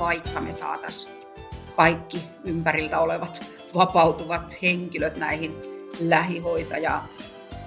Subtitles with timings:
[0.00, 1.14] vaikka me saataisiin
[1.76, 5.56] kaikki ympäriltä olevat vapautuvat henkilöt näihin
[6.00, 7.02] lähihoitaja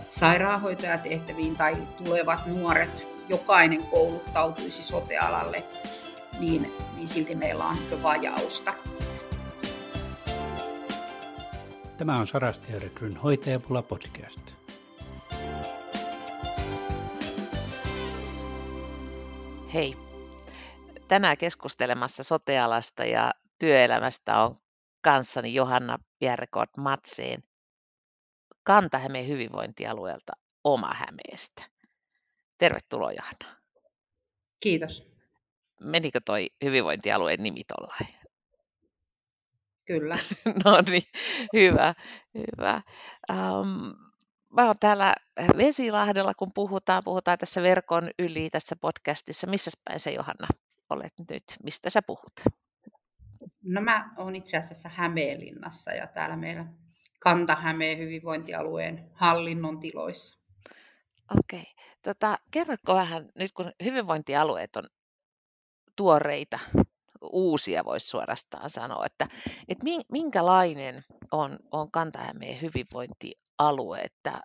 [0.10, 5.64] sairaanhoitajatehtäviin tai tulevat nuoret, jokainen kouluttautuisi sotealalle,
[6.40, 8.74] niin, niin silti meillä on vajausta.
[11.98, 14.54] Tämä on Sarasti Rekryn Hoitajapula podcast.
[19.74, 20.13] Hei.
[21.08, 24.56] Tänään keskustelemassa sotealasta ja työelämästä on
[25.02, 27.44] kanssani Johanna Bjerregaard Matseen
[28.64, 31.64] Kanta-Hämeen hyvinvointialueelta Oma-Hämeestä.
[32.58, 33.62] Tervetuloa Johanna.
[34.60, 35.14] Kiitos.
[35.80, 38.16] Menikö toi hyvinvointialueen nimi tollain?
[39.86, 40.16] Kyllä.
[40.66, 41.04] no niin,
[41.54, 41.94] hyvä,
[42.36, 42.82] hyvä.
[43.32, 43.94] Um,
[44.50, 45.16] mä oon täällä
[45.58, 49.48] Vesilahdella, kun puhutaan, puhutaan tässä verkon yli tässä podcastissa.
[49.48, 50.48] Missä päin se Johanna
[50.94, 51.44] olet nyt?
[51.64, 52.34] Mistä sä puhut?
[53.64, 56.66] No mä oon itse asiassa Hämeenlinnassa ja täällä meillä
[57.20, 60.40] Kanta-Hämeen hyvinvointialueen hallinnon tiloissa.
[61.40, 61.60] Okei.
[61.60, 61.74] Okay.
[62.04, 64.88] Tota, kerrotko vähän, nyt kun hyvinvointialueet on
[65.96, 66.60] tuoreita,
[67.22, 69.28] uusia voisi suorastaan sanoa, että,
[69.68, 74.42] että minkälainen on, on Kanta-Hämeen hyvinvointialue, että,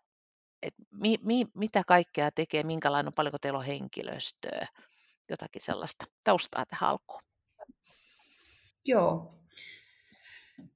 [0.63, 4.67] että mi, mi, mitä kaikkea tekee, minkälainen on, paljonko teillä on henkilöstöä,
[5.29, 7.21] jotakin sellaista taustaa tähän alkuun.
[8.85, 9.35] Joo.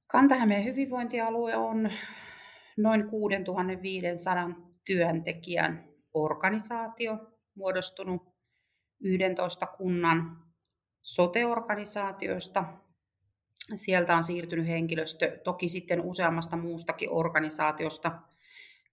[0.06, 1.90] Kanta-Hämeen hyvinvointialue on
[2.76, 4.50] noin 6500
[4.86, 7.18] työntekijän organisaatio,
[7.54, 8.22] muodostunut
[9.00, 10.44] 11 kunnan
[11.02, 12.64] sote-organisaatioista.
[13.76, 18.12] Sieltä on siirtynyt henkilöstö toki sitten useammasta muustakin organisaatiosta,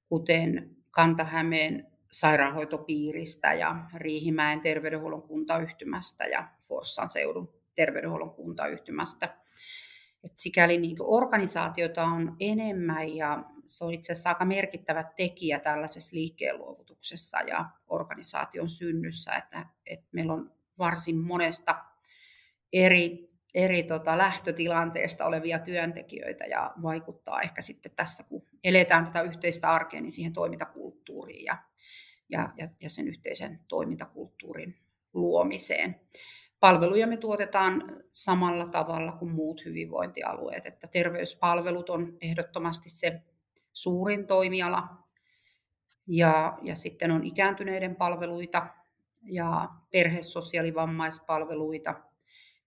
[0.09, 9.38] kuten Kanta-Hämeen sairaanhoitopiiristä ja Riihimäen terveydenhuollon kuntayhtymästä ja Forssan seudun terveydenhuollon kuntayhtymästä.
[10.23, 16.16] Et sikäli niin organisaatiota on enemmän ja se on itse asiassa aika merkittävä tekijä tällaisessa
[16.16, 21.75] liikkeenluovutuksessa ja organisaation synnyssä, että, että meillä on varsin monesta
[22.73, 29.72] eri, eri tota lähtötilanteesta olevia työntekijöitä ja vaikuttaa ehkä sitten tässä, kun eletään tätä yhteistä
[29.72, 31.57] arkea, niin siihen toimintakulttuuriin ja,
[32.29, 34.75] ja, ja, ja sen yhteisen toimintakulttuurin
[35.13, 35.95] luomiseen.
[36.59, 43.22] Palveluja me tuotetaan samalla tavalla kuin muut hyvinvointialueet, että terveyspalvelut on ehdottomasti se
[43.73, 44.88] suurin toimiala.
[46.07, 48.67] Ja, ja sitten on ikääntyneiden palveluita
[49.23, 51.90] ja perhesosiaalivammaispalveluita.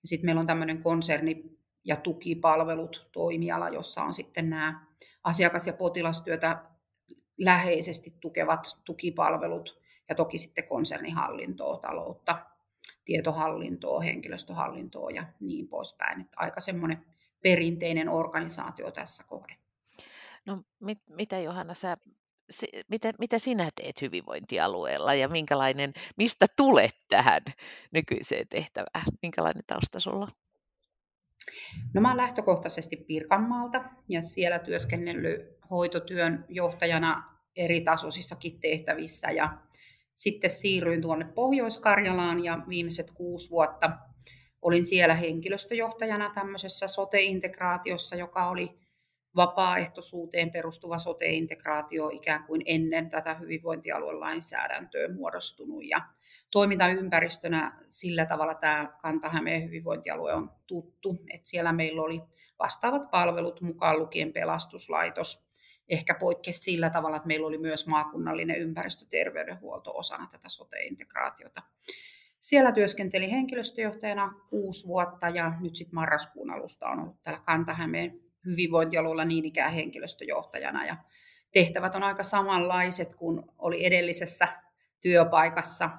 [0.02, 4.86] Ja sitten meillä on tämmöinen konserni- ja tukipalvelut toimiala, jossa on sitten nämä
[5.24, 6.64] asiakas- ja potilastyötä
[7.38, 12.46] läheisesti tukevat tukipalvelut ja toki sitten konsernihallintoa, taloutta,
[13.04, 16.20] tietohallintoa, henkilöstöhallintoa ja niin poispäin.
[16.20, 17.04] Että aika semmoinen
[17.42, 19.56] perinteinen organisaatio tässä kohden.
[20.46, 21.94] No mit, mitä Johanna, sä,
[22.50, 27.42] si, mitä, mitä sinä teet hyvinvointialueella ja minkälainen, mistä tulet tähän
[27.92, 29.04] nykyiseen tehtävään?
[29.22, 30.41] Minkälainen tausta sulla on?
[31.94, 39.58] No mä olen lähtökohtaisesti Pirkanmaalta ja siellä työskennellyt hoitotyön johtajana eri tasoisissakin tehtävissä ja
[40.14, 43.90] sitten siirryin tuonne Pohjois-Karjalaan ja viimeiset kuusi vuotta
[44.62, 48.78] olin siellä henkilöstöjohtajana tämmöisessä sote-integraatiossa, joka oli
[49.36, 55.84] vapaaehtoisuuteen perustuva sote-integraatio ikään kuin ennen tätä hyvinvointialuelainsäädäntöä muodostunut.
[55.84, 56.00] Ja
[56.52, 62.22] toimintaympäristönä sillä tavalla tämä Kanta-Hämeen hyvinvointialue on tuttu, että siellä meillä oli
[62.58, 65.52] vastaavat palvelut mukaan lukien pelastuslaitos,
[65.88, 71.62] ehkä poikkesi sillä tavalla, että meillä oli myös maakunnallinen ympäristöterveydenhuolto osana tätä sote-integraatiota.
[72.40, 79.24] Siellä työskentelin henkilöstöjohtajana kuusi vuotta ja nyt sitten marraskuun alusta on ollut täällä Kanta-Hämeen hyvinvointialueella
[79.24, 80.86] niin ikään henkilöstöjohtajana.
[80.86, 80.96] Ja
[81.52, 84.48] tehtävät on aika samanlaiset kuin oli edellisessä
[85.00, 85.90] työpaikassa.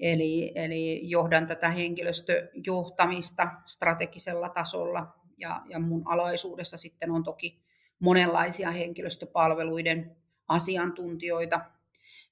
[0.00, 5.06] Eli, eli johdan tätä henkilöstöjohtamista strategisella tasolla
[5.38, 7.62] ja, ja mun alaisuudessa sitten on toki
[7.98, 10.16] monenlaisia henkilöstöpalveluiden
[10.48, 11.60] asiantuntijoita.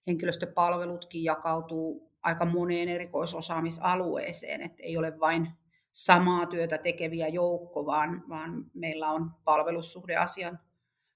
[0.06, 5.48] Henkilöstöpalvelutkin jakautuu aika moneen erikoisosaamisalueeseen, että ei ole vain
[5.92, 10.58] samaa työtä tekeviä joukko, vaan, vaan meillä on palvelussuhdeasian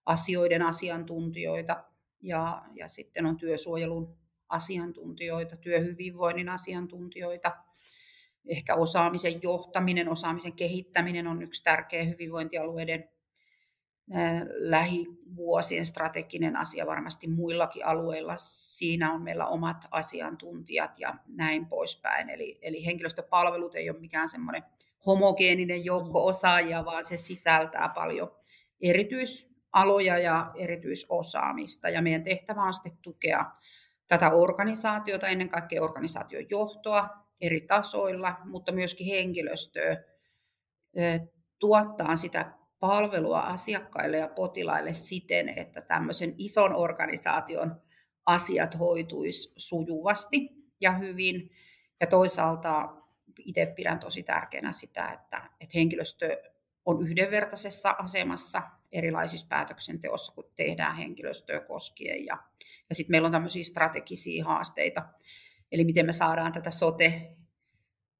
[0.06, 1.84] asioiden asiantuntijoita
[2.22, 4.16] ja, ja sitten on työsuojelun
[4.50, 7.56] asiantuntijoita, työhyvinvoinnin asiantuntijoita.
[8.48, 13.08] Ehkä osaamisen johtaminen, osaamisen kehittäminen on yksi tärkeä hyvinvointialueiden
[14.58, 18.34] lähivuosien strateginen asia varmasti muillakin alueilla.
[18.36, 22.30] Siinä on meillä omat asiantuntijat ja näin poispäin.
[22.30, 24.62] Eli, eli henkilöstöpalvelut ei ole mikään semmoinen
[25.06, 28.36] homogeeninen joukko osaajia, vaan se sisältää paljon
[28.80, 31.88] erityisaloja ja erityisosaamista.
[31.88, 33.44] Ja meidän tehtävä on sitten tukea
[34.10, 37.08] tätä organisaatiota, ennen kaikkea organisaation johtoa
[37.40, 39.96] eri tasoilla, mutta myöskin henkilöstöä
[41.58, 47.82] tuottaa sitä palvelua asiakkaille ja potilaille siten, että tämmöisen ison organisaation
[48.26, 51.50] asiat hoituisi sujuvasti ja hyvin.
[52.00, 52.88] Ja toisaalta
[53.38, 56.42] itse pidän tosi tärkeänä sitä, että, että henkilöstö
[56.84, 62.26] on yhdenvertaisessa asemassa erilaisissa päätöksenteossa, kun tehdään henkilöstöä koskien.
[62.26, 62.38] Ja,
[62.90, 65.02] ja sitten meillä on tämmöisiä strategisia haasteita,
[65.72, 67.36] eli miten me saadaan tätä sote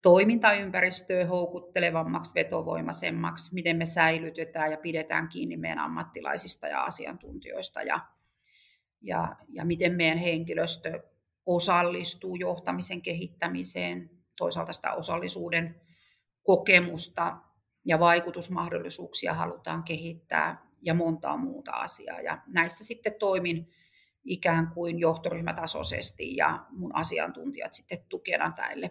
[0.03, 8.01] toimintaympäristöä houkuttelevammaksi, vetovoimaisemmaksi, miten me säilytetään ja pidetään kiinni meidän ammattilaisista ja asiantuntijoista ja,
[9.01, 11.03] ja, ja miten meidän henkilöstö
[11.47, 15.81] osallistuu johtamisen kehittämiseen, toisaalta sitä osallisuuden
[16.43, 17.37] kokemusta
[17.85, 22.21] ja vaikutusmahdollisuuksia halutaan kehittää ja montaa muuta asiaa.
[22.21, 23.71] Ja näissä sitten toimin
[24.25, 28.91] ikään kuin johtoryhmätasoisesti ja mun asiantuntijat sitten tukena tälle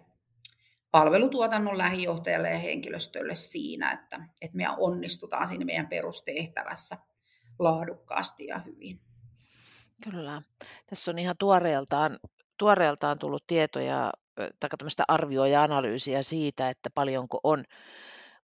[0.92, 6.98] palvelutuotannon lähijohtajalle ja henkilöstölle siinä, että, että me onnistutaan siinä meidän perustehtävässä
[7.60, 9.00] laadukkaasti ja hyvin.
[10.04, 10.42] Kyllä.
[10.86, 12.20] Tässä on ihan tuoreeltaan,
[12.58, 17.64] tuoreeltaan tullut tietoja tai tämmöistä arvioa ja analyysiä siitä, että paljonko on,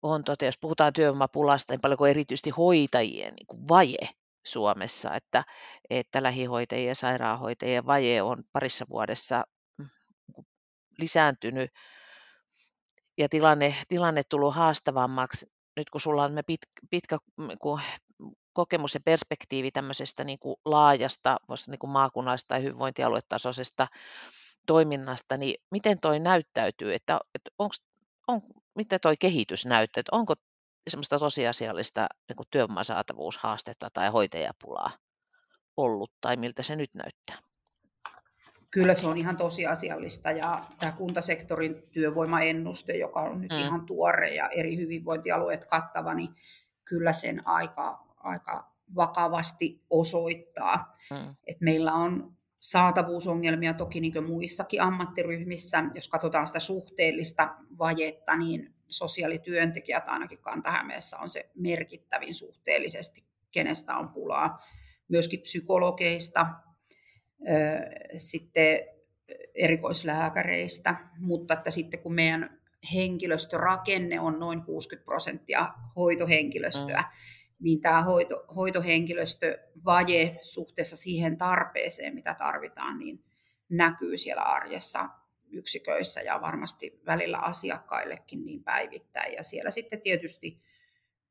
[0.02, 4.10] on tota, jos puhutaan työvoimapulasta, niin paljonko erityisesti hoitajien niin vaje
[4.46, 5.44] Suomessa, että,
[5.90, 9.44] että lähihoitajien ja sairaanhoitajien vaje on parissa vuodessa
[9.78, 9.90] mm,
[10.98, 11.72] lisääntynyt.
[13.18, 15.46] Ja tilanne, tilanne tullut haastavammaksi.
[15.78, 16.60] Nyt kun sulla on me pit,
[16.90, 17.18] pitkä
[17.60, 17.82] kun
[18.54, 21.38] kokemus ja perspektiivi tämmöisestä niin kuin laajasta,
[21.68, 23.88] niin kuin maakunnallisesta tai hyvinvointialuetasoisesta
[24.68, 27.76] toiminnasta, niin miten toi näyttäytyy, että, että onko,
[28.28, 28.42] on,
[28.76, 30.34] miten toi kehitys näyttää, että onko
[30.88, 34.92] semmoista tosiasiallista niin kuin työvoiman saatavuushaastetta tai hoitajapulaa
[35.78, 37.36] ollut, tai miltä se nyt näyttää?
[38.72, 43.60] Kyllä se on ihan tosiasiallista ja tämä kuntasektorin työvoimaennuste, joka on nyt mm.
[43.60, 46.30] ihan tuore ja eri hyvinvointialueet kattava, niin
[46.86, 51.36] kyllä sen aika, aika vakavasti osoittaa, mm.
[51.48, 55.84] että meillä on saatavuusongelmia toki niin muissakin ammattiryhmissä.
[55.96, 64.10] Jos katsotaan sitä suhteellista vajetta, niin sosiaalityöntekijät ainakin Kanta-Hämeessä on se merkittävin suhteellisesti, kenestä on
[64.10, 64.66] pulaa.
[65.08, 66.46] Myöskin psykologeista,
[68.16, 68.80] sitten
[69.56, 72.62] erikoislääkäreistä, mutta että sitten kun meidän
[72.94, 82.36] henkilöstörakenne on noin 60 prosenttia hoitohenkilöstöä, mm niin tämä hoito, hoitohenkilöstövaje suhteessa siihen tarpeeseen, mitä
[82.40, 83.24] tarvitaan, niin
[83.70, 85.10] näkyy siellä arjessa
[85.50, 89.34] yksiköissä ja varmasti välillä asiakkaillekin niin päivittäin.
[89.34, 90.62] Ja siellä sitten tietysti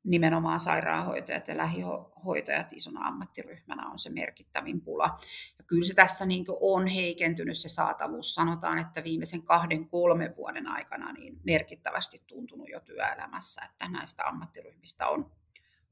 [0.03, 5.17] nimenomaan sairaanhoitajat ja lähihoitajat isona ammattiryhmänä on se merkittävin pula.
[5.57, 8.35] Ja kyllä se tässä niin on heikentynyt se saatavuus.
[8.35, 15.07] Sanotaan, että viimeisen kahden, kolmen vuoden aikana niin merkittävästi tuntunut jo työelämässä, että näistä ammattiryhmistä
[15.07, 15.31] on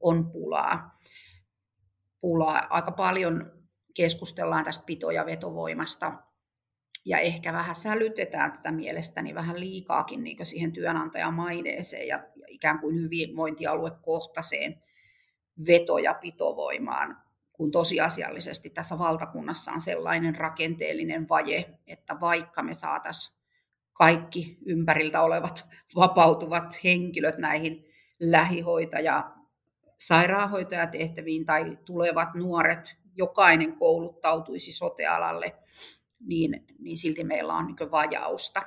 [0.04, 0.98] on pulaa.
[2.20, 2.66] pulaa.
[2.70, 3.52] Aika paljon
[3.94, 6.12] keskustellaan tästä pito- ja vetovoimasta
[7.04, 12.78] ja ehkä vähän sälytetään tätä mielestäni vähän liikaakin niin siihen työnantajan maineeseen ja, ja ikään
[12.78, 14.82] kuin hyvinvointialuekohtaiseen
[15.66, 17.16] veto- ja pitovoimaan,
[17.52, 23.38] kun tosiasiallisesti tässä valtakunnassa on sellainen rakenteellinen vaje, että vaikka me saataisiin
[23.92, 27.84] kaikki ympäriltä olevat vapautuvat henkilöt näihin
[28.20, 29.30] lähihoitaja
[29.98, 35.54] sairaanhoitajatehtäviin tai tulevat nuoret, jokainen kouluttautuisi sotealalle,
[36.26, 38.62] niin, niin silti meillä on niin vajausta.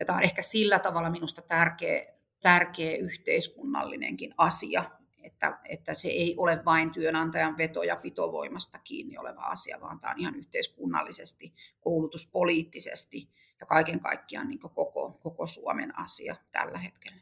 [0.00, 4.90] Ja tämä on ehkä sillä tavalla minusta tärkeä, tärkeä yhteiskunnallinenkin asia,
[5.22, 10.12] että, että se ei ole vain työnantajan veto- ja pitovoimasta kiinni oleva asia, vaan tämä
[10.12, 13.28] on ihan yhteiskunnallisesti, koulutuspoliittisesti
[13.60, 17.18] ja kaiken kaikkiaan niin koko, koko Suomen asia tällä hetkellä.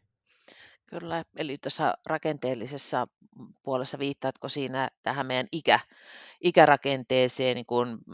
[0.87, 3.07] Kyllä, eli tuossa rakenteellisessa
[3.63, 5.81] puolessa viittaatko siinä tähän meidän ikä,
[6.41, 8.05] ikärakenteeseen, niin kun,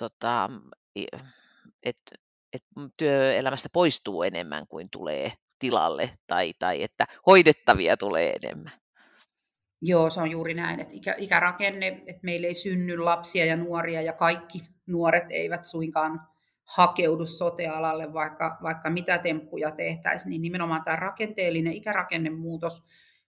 [0.00, 0.50] tota,
[1.82, 2.14] että
[2.52, 2.62] et
[2.96, 8.72] työelämästä poistuu enemmän kuin tulee tilalle tai, tai että hoidettavia tulee enemmän.
[9.82, 14.02] Joo, se on juuri näin, että ikä, ikärakenne, että meillä ei synny lapsia ja nuoria
[14.02, 16.20] ja kaikki nuoret eivät suinkaan
[16.64, 22.84] hakeudu sotealalle, vaikka, vaikka mitä temppuja tehtäisiin, niin nimenomaan tämä rakenteellinen ikärakennemuutos,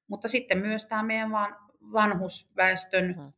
[0.09, 1.57] mutta sitten myös tämä meidän van,
[1.93, 3.33] vanhusväestön hmm.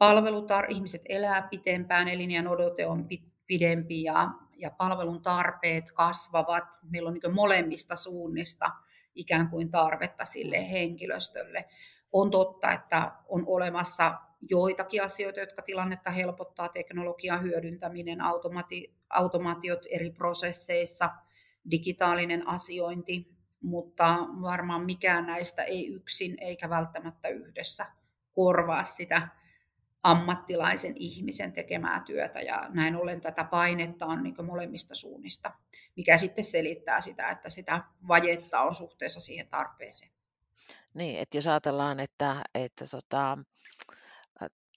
[0.00, 3.08] Palvelutar, ihmiset elää pitempään, elinjän odote on
[3.46, 6.64] pidempi ja, ja palvelun tarpeet kasvavat.
[6.82, 8.70] Meillä on niin molemmista suunnista
[9.14, 11.68] ikään kuin tarvetta sille henkilöstölle.
[12.12, 14.14] On totta, että on olemassa
[14.50, 21.10] joitakin asioita, jotka tilannetta helpottaa, teknologian hyödyntäminen, automati- automaatiot eri prosesseissa,
[21.70, 27.86] digitaalinen asiointi, mutta varmaan mikään näistä ei yksin eikä välttämättä yhdessä
[28.32, 29.28] korvaa sitä
[30.02, 35.52] ammattilaisen ihmisen tekemää työtä ja näin ollen tätä painetta on niin molemmista suunnista,
[35.96, 40.10] mikä sitten selittää sitä, että sitä vajetta on suhteessa siihen tarpeeseen.
[40.94, 43.38] Niin, että jos ajatellaan, että, että tota,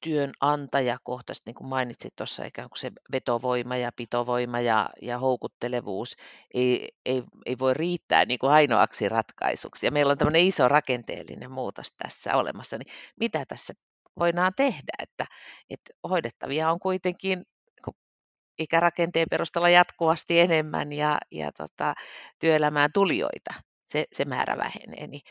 [0.03, 6.15] työnantajakohtaisesti, niin kuin mainitsit tuossa, ikään kuin se vetovoima ja pitovoima ja, ja houkuttelevuus
[6.53, 9.88] ei, ei, ei voi riittää niin kuin ainoaksi ratkaisuksi.
[9.88, 13.74] Ja meillä on tämmöinen iso rakenteellinen muutos tässä olemassa, niin mitä tässä
[14.20, 15.25] voidaan tehdä, että,
[15.70, 17.43] että hoidettavia on kuitenkin
[18.60, 21.93] ikärakenteen perusteella jatkuvasti enemmän ja, ja tota,
[22.39, 23.53] työelämään tulijoita,
[23.84, 25.22] se, se määrä vähenee, niin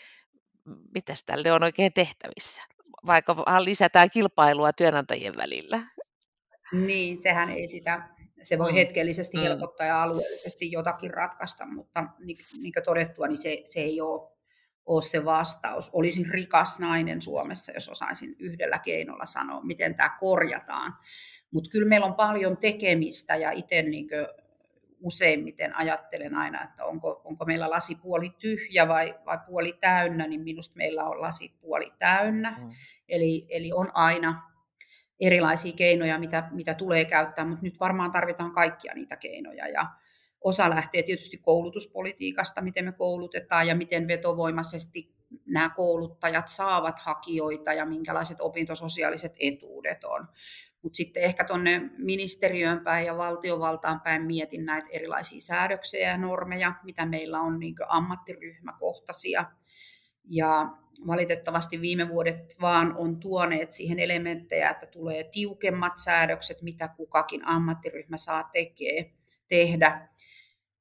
[0.94, 2.62] mitä tälle on oikein tehtävissä?
[3.06, 5.80] Vaikka lisätään kilpailua työnantajien välillä.
[6.72, 8.08] Niin, sehän ei sitä,
[8.42, 8.76] se voi mm.
[8.76, 9.42] hetkellisesti mm.
[9.42, 14.30] helpottaa ja alueellisesti jotakin ratkaista, mutta niin, niin kuin todettua, niin se, se ei ole
[14.86, 15.90] ole se vastaus.
[15.92, 20.94] Olisin rikas nainen Suomessa, jos osaisin yhdellä keinolla sanoa, miten tämä korjataan.
[21.50, 24.08] Mutta kyllä meillä on paljon tekemistä ja itse niin
[25.00, 30.40] useimmiten ajattelen aina, että onko, onko meillä lasi puoli tyhjä vai, vai puoli täynnä, niin
[30.40, 32.56] minusta meillä on lasi puoli täynnä.
[32.58, 32.70] Mm.
[33.08, 34.42] Eli, eli on aina
[35.20, 39.68] erilaisia keinoja, mitä, mitä tulee käyttää, mutta nyt varmaan tarvitaan kaikkia niitä keinoja.
[39.68, 39.86] Ja,
[40.44, 45.12] Osa lähtee tietysti koulutuspolitiikasta, miten me koulutetaan ja miten vetovoimaisesti
[45.46, 50.28] nämä kouluttajat saavat hakijoita ja minkälaiset opintososiaaliset etuudet on.
[50.82, 56.74] Mutta sitten ehkä tuonne ministeriöön päin ja valtiovaltaan päin mietin näitä erilaisia säädöksiä ja normeja,
[56.84, 59.44] mitä meillä on niin ammattiryhmäkohtaisia.
[60.24, 60.70] Ja
[61.06, 68.16] valitettavasti viime vuodet vaan on tuoneet siihen elementtejä, että tulee tiukemmat säädökset, mitä kukakin ammattiryhmä
[68.16, 69.12] saa tekee,
[69.48, 70.08] tehdä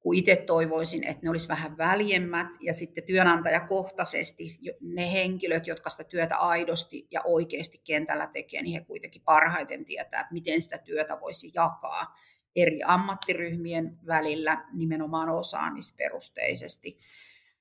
[0.02, 4.44] kun itse toivoisin, että ne olisi vähän väljemmät ja sitten työnantajakohtaisesti
[4.80, 10.20] ne henkilöt, jotka sitä työtä aidosti ja oikeasti kentällä tekee, niin he kuitenkin parhaiten tietää,
[10.20, 12.16] että miten sitä työtä voisi jakaa
[12.56, 16.98] eri ammattiryhmien välillä nimenomaan osaamisperusteisesti.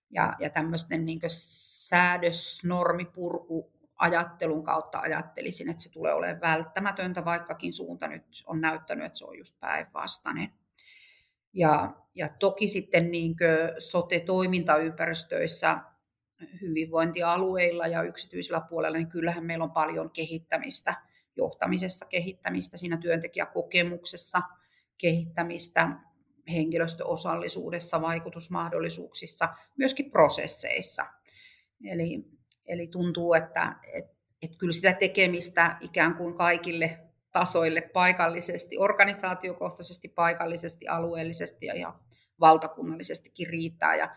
[0.09, 8.07] Ja, ja tämmöisten niin säädösnormipurku ajattelun kautta ajattelisin, että se tulee olemaan välttämätöntä, vaikkakin suunta
[8.07, 10.60] nyt on näyttänyt, että se on just päinvastainen.
[11.53, 13.35] Ja, ja toki sitten niin
[13.77, 15.77] sote-toimintaympäristöissä
[16.61, 20.95] hyvinvointialueilla ja yksityisellä puolella, niin kyllähän meillä on paljon kehittämistä,
[21.35, 24.41] johtamisessa kehittämistä, siinä työntekijäkokemuksessa
[24.97, 25.89] kehittämistä,
[26.51, 31.05] henkilöstöosallisuudessa, vaikutusmahdollisuuksissa, myöskin prosesseissa.
[31.85, 32.25] Eli,
[32.65, 34.05] eli tuntuu, että et,
[34.41, 36.99] et kyllä sitä tekemistä ikään kuin kaikille
[37.31, 41.99] tasoille paikallisesti, organisaatiokohtaisesti, paikallisesti, alueellisesti ja ihan
[42.39, 43.95] valtakunnallisestikin riittää.
[43.95, 44.15] Ja,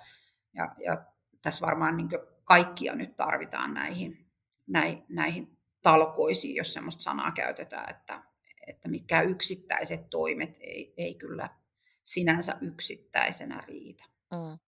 [0.54, 1.04] ja, ja
[1.42, 2.08] tässä varmaan niin
[2.44, 4.26] kaikkia nyt tarvitaan näihin,
[5.08, 8.22] näihin talkoisiin, jos sellaista sanaa käytetään, että,
[8.66, 11.48] että mikä yksittäiset toimet ei, ei kyllä
[12.02, 14.04] sinänsä yksittäisenä riitä.
[14.30, 14.58] Mm.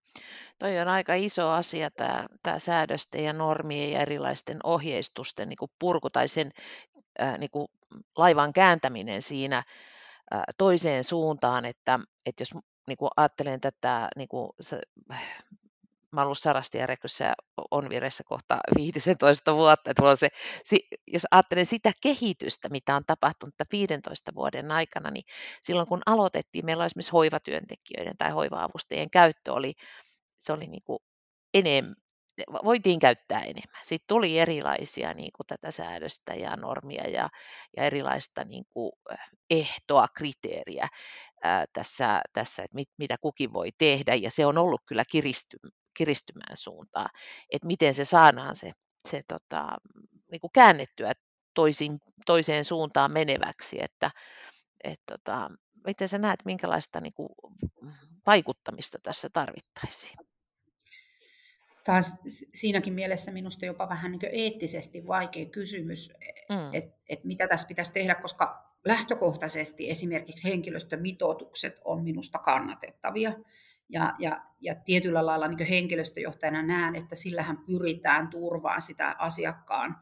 [0.58, 5.70] Toi on aika iso asia tämä, tämä säädösten ja normien ja erilaisten ohjeistusten niin kuin
[5.78, 6.52] purku tai sen
[7.38, 7.68] niin kuin
[8.16, 12.50] laivan kääntäminen siinä äh, toiseen suuntaan, että, että jos
[12.86, 14.50] niin kuin ajattelen tätä, niin kuin
[16.16, 17.34] mä olen ollut Sarastierekyssä
[17.70, 20.28] on viressä kohta 15 vuotta, että on se,
[21.06, 25.24] jos ajattelen sitä kehitystä, mitä on tapahtunut 15 vuoden aikana, niin
[25.62, 29.74] silloin kun aloitettiin, meillä oli esimerkiksi hoivatyöntekijöiden tai hoiva-avustajien käyttö oli,
[30.38, 30.98] se oli niin kuin
[31.54, 31.96] enemmän,
[32.64, 33.80] voitiin käyttää enemmän.
[33.82, 37.28] Sitten tuli erilaisia niin kuin tätä säädöstä ja normia ja,
[37.76, 38.92] ja erilaista niin kuin
[39.50, 40.88] ehtoa, kriteeriä
[41.42, 44.14] ää, tässä, tässä, että mit, mitä kukin voi tehdä.
[44.14, 45.56] Ja se on ollut kyllä kiristy,
[45.96, 47.08] kiristymään suuntaan,
[47.52, 48.72] että miten se saadaan se,
[49.08, 49.68] se tota,
[50.30, 51.12] niin kuin käännettyä
[51.54, 54.10] toisin, toiseen suuntaan meneväksi, että
[54.84, 55.50] et, tota,
[55.86, 57.28] miten sä näet, minkälaista niin kuin,
[58.26, 60.18] vaikuttamista tässä tarvittaisiin?
[61.86, 62.14] Taas
[62.54, 66.12] siinäkin mielessä minusta jopa vähän niin eettisesti vaikea kysymys,
[66.48, 66.74] mm.
[66.74, 73.32] että et mitä tässä pitäisi tehdä, koska lähtökohtaisesti esimerkiksi henkilöstömitoitukset on minusta kannatettavia.
[73.88, 79.96] Ja, ja, ja tietyllä lailla niin henkilöstöjohtajana näen, että sillähän pyritään turvaan sitä asiakkaan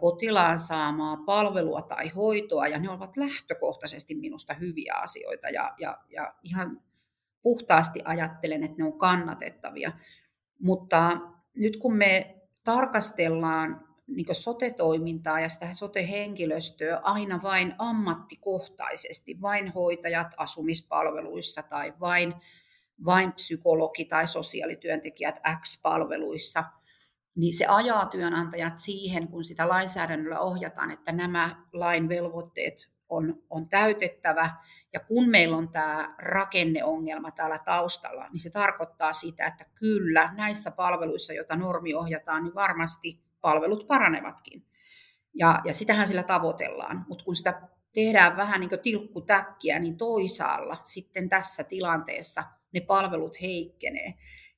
[0.00, 6.34] potilaan saamaa palvelua tai hoitoa, ja ne ovat lähtökohtaisesti minusta hyviä asioita, ja, ja, ja
[6.42, 6.80] ihan
[7.42, 9.92] puhtaasti ajattelen, että ne on kannatettavia.
[10.58, 11.20] Mutta
[11.54, 21.62] nyt kun me tarkastellaan niin sote-toimintaa ja sitä sote-henkilöstöä aina vain ammattikohtaisesti, vain hoitajat asumispalveluissa
[21.62, 22.34] tai vain,
[23.04, 26.64] vain psykologi tai sosiaalityöntekijät X-palveluissa,
[27.34, 33.68] niin se ajaa työnantajat siihen, kun sitä lainsäädännöllä ohjataan, että nämä lain velvoitteet on, on
[33.68, 34.50] täytettävä.
[34.92, 40.70] Ja kun meillä on tämä rakenneongelma täällä taustalla, niin se tarkoittaa sitä, että kyllä näissä
[40.70, 44.64] palveluissa, joita normi ohjataan, niin varmasti palvelut paranevatkin.
[45.34, 47.04] Ja, ja sitähän sillä tavoitellaan.
[47.08, 53.40] Mutta kun sitä tehdään vähän niin kuin tilkkutäkkiä, niin toisaalla sitten tässä tilanteessa ne palvelut
[53.40, 54.14] heikkenee.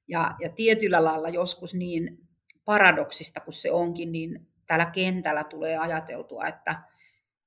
[0.09, 2.19] Ja, ja tietyllä lailla joskus niin
[2.64, 6.83] paradoksista kuin se onkin, niin täällä kentällä tulee ajateltua, että,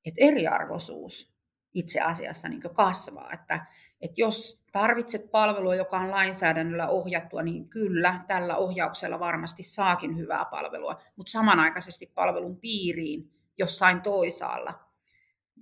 [0.06, 1.32] että eriarvoisuus
[1.74, 3.34] itse asiassa niin kasvaa.
[3.34, 3.66] Että,
[4.02, 10.46] että jos tarvitset palvelua, joka on lainsäädännöllä ohjattua, niin kyllä, tällä ohjauksella varmasti saakin hyvää
[10.46, 14.80] palvelua, mutta samanaikaisesti palvelun piiriin jossain toisaalla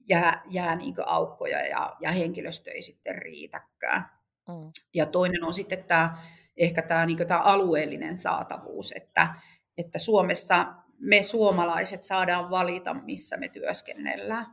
[0.09, 4.09] jää, jää niin aukkoja ja, ja henkilöstö ei sitten riitäkään.
[4.47, 4.71] Mm.
[4.93, 6.17] Ja toinen on sitten tämä,
[6.57, 9.35] ehkä tämä, niin tämä alueellinen saatavuus, että,
[9.77, 10.65] että Suomessa
[10.99, 14.45] me suomalaiset saadaan valita, missä me työskennellään.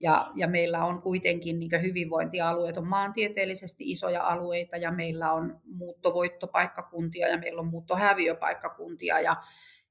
[0.00, 7.28] Ja, ja meillä on kuitenkin niin hyvinvointialueet on maantieteellisesti isoja alueita ja meillä on muuttovoittopaikkakuntia
[7.28, 9.36] ja meillä on muuttohäviöpaikkakuntia ja,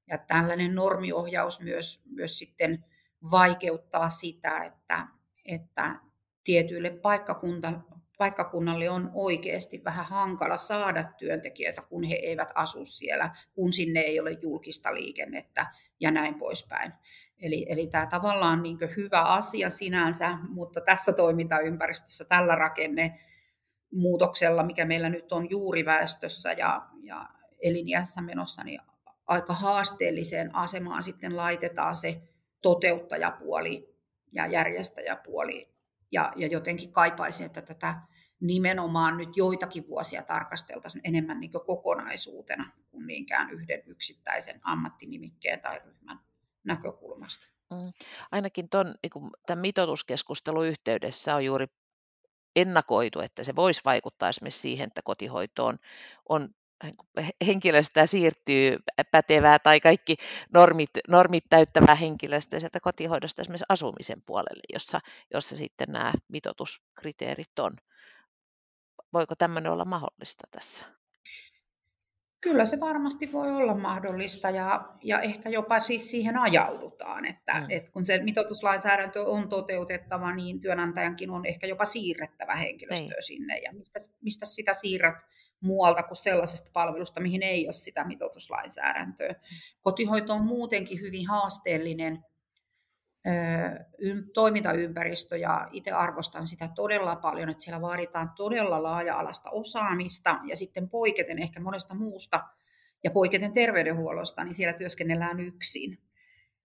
[0.08, 2.84] ja tällainen normiohjaus myös, myös sitten
[3.30, 5.06] vaikeuttaa sitä, että,
[5.44, 5.96] että
[6.44, 7.72] tietyille paikkakunta,
[8.18, 14.20] paikkakunnalle on oikeasti vähän hankala saada työntekijöitä, kun he eivät asu siellä, kun sinne ei
[14.20, 15.66] ole julkista liikennettä
[16.00, 16.92] ja näin poispäin.
[17.38, 23.20] Eli, eli tämä tavallaan niin hyvä asia sinänsä, mutta tässä toimintaympäristössä tällä rakenne
[23.92, 27.28] muutoksella, mikä meillä nyt on juuri väestössä ja, ja
[27.62, 28.80] eliniässä menossa, niin
[29.26, 32.22] aika haasteelliseen asemaan sitten laitetaan se
[32.62, 33.96] toteuttajapuoli
[34.32, 35.68] ja järjestäjäpuoli.
[36.12, 37.94] Ja, ja jotenkin kaipaisin, että tätä
[38.40, 46.20] nimenomaan nyt joitakin vuosia tarkasteltaisiin enemmän niin kokonaisuutena kuin niinkään yhden yksittäisen ammattinimikkeen tai ryhmän
[46.64, 47.46] näkökulmasta.
[47.70, 47.92] Mm.
[48.32, 51.66] Ainakin ton, niin tämän mitoituskeskustelun yhteydessä on juuri
[52.56, 55.78] ennakoitu, että se voisi vaikuttaa esimerkiksi siihen, että kotihoitoon
[56.28, 56.48] on
[56.82, 56.94] niin
[57.46, 58.76] henkilöstöä siirtyy
[59.10, 60.16] pätevää tai kaikki
[60.52, 65.00] normit, normit täyttävää henkilöstöä sieltä kotihoidosta esimerkiksi asumisen puolelle, jossa,
[65.34, 67.72] jossa sitten nämä mitoituskriteerit on.
[69.12, 70.84] Voiko tämmöinen olla mahdollista tässä?
[72.40, 77.66] Kyllä se varmasti voi olla mahdollista ja, ja ehkä jopa siis siihen ajaudutaan, että, mm.
[77.68, 83.22] että kun se mitoituslainsäädäntö on toteutettava, niin työnantajankin on ehkä jopa siirrettävä henkilöstöä Ei.
[83.22, 83.58] sinne.
[83.58, 85.14] Ja mistä, mistä sitä siirrät
[85.60, 89.32] muualta kuin sellaisesta palvelusta, mihin ei ole sitä mitoituslainsäädäntöä.
[89.32, 89.38] Mm.
[89.82, 92.24] Kotihoito on muutenkin hyvin haasteellinen
[94.34, 100.88] toimintaympäristö ja itse arvostan sitä todella paljon, että siellä vaaditaan todella laaja-alasta osaamista ja sitten
[100.88, 102.44] poiketen ehkä monesta muusta
[103.04, 105.98] ja poiketen terveydenhuollosta, niin siellä työskennellään yksin.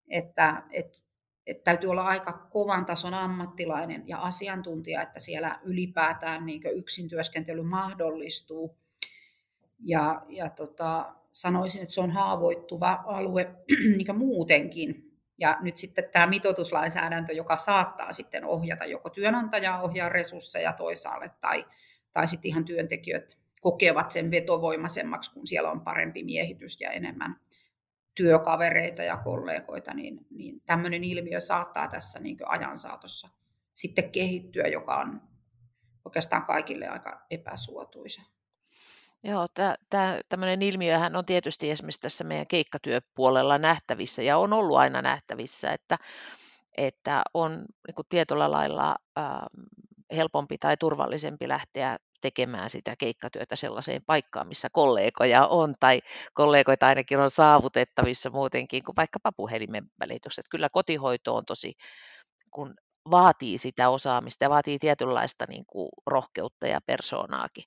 [0.10, 1.02] Että, et,
[1.48, 7.62] et täytyy olla aika kovan tason ammattilainen ja asiantuntija, että siellä ylipäätään niin yksin työskentely
[7.62, 8.78] mahdollistuu.
[9.80, 13.56] Ja, ja tota, sanoisin, että se on haavoittuva alue
[13.98, 15.11] niin muutenkin,
[15.42, 21.66] ja nyt sitten tämä mitoituslainsäädäntö, joka saattaa sitten ohjata joko työnantajaa ohjaa resursseja toisaalle tai,
[22.14, 27.36] tai sitten ihan työntekijät kokevat sen vetovoimaisemmaksi, kun siellä on parempi miehitys ja enemmän
[28.16, 33.30] työkavereita ja kollegoita, niin, niin tämmöinen ilmiö saattaa tässä niin ajan saatossa
[33.74, 35.22] sitten kehittyä, joka on
[36.06, 38.22] oikeastaan kaikille aika epäsuotuisa.
[39.24, 39.48] Joo,
[40.30, 45.98] tämmöinen ilmiöhän on tietysti esimerkiksi tässä meidän keikkatyöpuolella nähtävissä ja on ollut aina nähtävissä, että,
[46.78, 49.46] että on niin kuin tietyllä lailla ähm,
[50.16, 56.02] helpompi tai turvallisempi lähteä tekemään sitä keikkatyötä sellaiseen paikkaan, missä kollegoja on, tai
[56.34, 60.46] kollegoita ainakin on saavutettavissa muutenkin kuin vaikkapa puhelimen välitykset.
[60.50, 61.74] Kyllä kotihoito on tosi,
[62.52, 62.74] kun
[63.12, 67.64] vaatii sitä osaamista ja vaatii tietynlaista niin kuin rohkeutta ja persoonaakin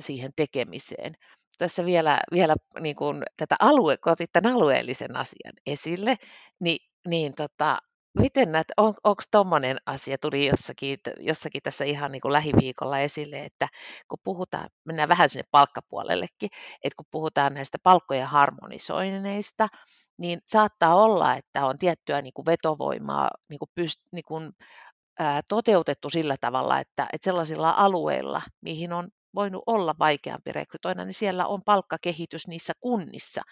[0.00, 1.14] siihen tekemiseen.
[1.58, 6.16] Tässä vielä, vielä niin kuin tätä alue, kun otit tämän alueellisen asian esille,
[6.60, 7.78] niin, niin tota,
[8.18, 13.44] miten näet, on, onko tuommoinen asia, tuli jossakin, jossakin tässä ihan niin kuin lähiviikolla esille,
[13.44, 13.68] että
[14.08, 16.50] kun puhutaan, mennään vähän sinne palkkapuolellekin,
[16.84, 19.68] että kun puhutaan näistä palkkojen harmonisoinneista,
[20.18, 24.52] niin saattaa olla, että on tiettyä niin kuin vetovoimaa niin kuin pyst, niin kuin,
[25.18, 31.14] ää, toteutettu sillä tavalla, että, että sellaisilla alueilla, mihin on voinut olla vaikeampi rekrytoida, niin
[31.14, 33.42] siellä on palkkakehitys niissä kunnissa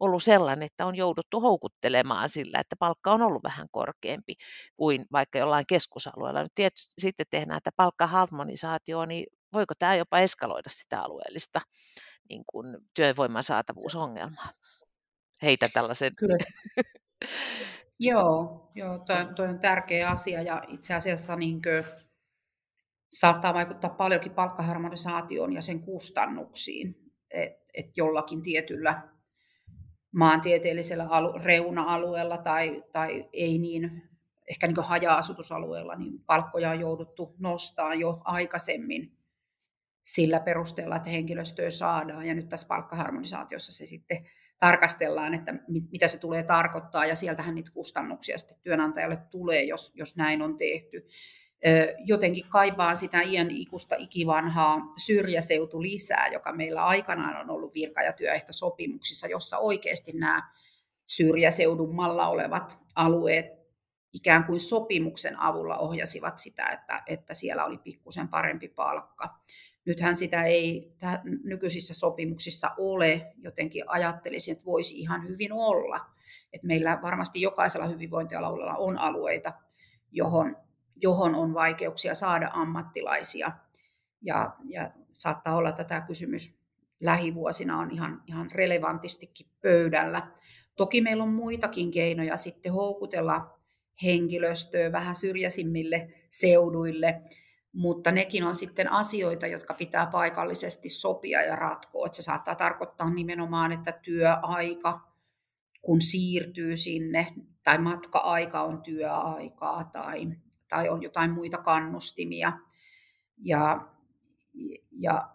[0.00, 4.34] ollut sellainen, että on jouduttu houkuttelemaan sillä, että palkka on ollut vähän korkeampi
[4.76, 6.42] kuin vaikka jollain keskusalueella.
[6.42, 11.60] Nyt tietysti sitten tehdään tätä palkkaharmonisaatioa, niin voiko tämä jopa eskaloida sitä alueellista
[12.28, 14.48] niin kuin työvoiman saatavuusongelmaa?
[15.42, 16.12] Heitä tällaisen.
[16.16, 16.36] Kyllä.
[17.98, 22.03] joo, joo toi, toi on tärkeä asia ja itse asiassa niin kuin,
[23.14, 26.96] saattaa vaikuttaa paljonkin palkkaharmonisaatioon ja sen kustannuksiin,
[27.30, 29.02] että et jollakin tietyllä
[30.12, 34.02] maantieteellisellä alu, reuna-alueella tai, tai ei niin
[34.50, 39.12] ehkä niin haja-asutusalueella, niin palkkoja on jouduttu nostaa jo aikaisemmin
[40.02, 42.26] sillä perusteella, että henkilöstöä saadaan.
[42.26, 44.26] Ja nyt tässä palkkaharmonisaatiossa se sitten
[44.58, 49.92] tarkastellaan, että mit, mitä se tulee tarkoittaa, ja sieltähän niitä kustannuksia sitten työnantajalle tulee, jos,
[49.94, 51.06] jos näin on tehty.
[52.04, 58.12] Jotenkin kaipaan sitä iän ikusta ikivanhaa syrjäseutu lisää, joka meillä aikanaan on ollut virka- ja
[58.12, 60.50] työehtosopimuksissa, jossa oikeasti nämä
[61.06, 63.46] syrjäseudummalla olevat alueet
[64.12, 69.38] ikään kuin sopimuksen avulla ohjasivat sitä, että, että siellä oli pikkusen parempi palkka.
[69.84, 70.92] Nythän sitä ei
[71.44, 76.00] nykyisissä sopimuksissa ole, jotenkin ajattelisin, että voisi ihan hyvin olla.
[76.52, 79.52] Että meillä varmasti jokaisella hyvinvointialueella on alueita,
[80.12, 80.56] johon,
[80.96, 83.52] johon on vaikeuksia saada ammattilaisia.
[84.22, 86.58] Ja, ja saattaa olla, että tämä kysymys
[87.00, 90.26] lähivuosina on ihan, ihan relevantistikin pöydällä.
[90.76, 93.58] Toki meillä on muitakin keinoja sitten houkutella
[94.02, 97.22] henkilöstöä vähän syrjäisimmille seuduille
[97.74, 102.06] mutta nekin on sitten asioita, jotka pitää paikallisesti sopia ja ratkoa.
[102.06, 105.00] Että se saattaa tarkoittaa nimenomaan, että työaika,
[105.82, 110.28] kun siirtyy sinne, tai matka-aika on työaikaa, tai,
[110.68, 112.52] tai on jotain muita kannustimia.
[113.38, 113.88] Ja,
[114.90, 115.28] ja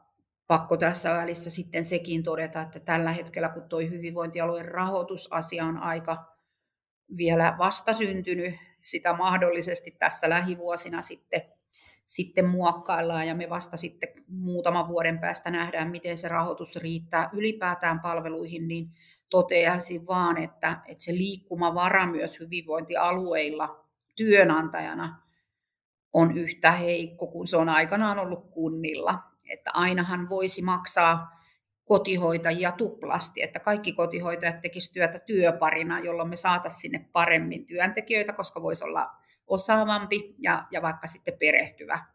[0.48, 6.36] pakko tässä välissä sitten sekin todeta, että tällä hetkellä, kun tuo hyvinvointialueen rahoitusasia on aika
[7.18, 11.42] vielä vastasyntynyt, sitä mahdollisesti tässä lähivuosina sitten
[12.10, 18.00] sitten muokkaillaan ja me vasta sitten muutaman vuoden päästä nähdään, miten se rahoitus riittää ylipäätään
[18.00, 18.90] palveluihin, niin
[19.30, 23.79] toteaisin vaan, että, että se liikkumavara myös hyvinvointialueilla
[24.20, 25.22] työnantajana
[26.14, 29.20] on yhtä heikko kuin se on aikanaan ollut kunnilla.
[29.50, 31.40] Että ainahan voisi maksaa
[31.86, 38.62] kotihoitajia tuplasti, että kaikki kotihoitajat tekisivät työtä työparina, jolloin me saataisiin sinne paremmin työntekijöitä, koska
[38.62, 39.12] voisi olla
[39.48, 42.06] osaavampi ja, ja vaikka sitten perehtyvä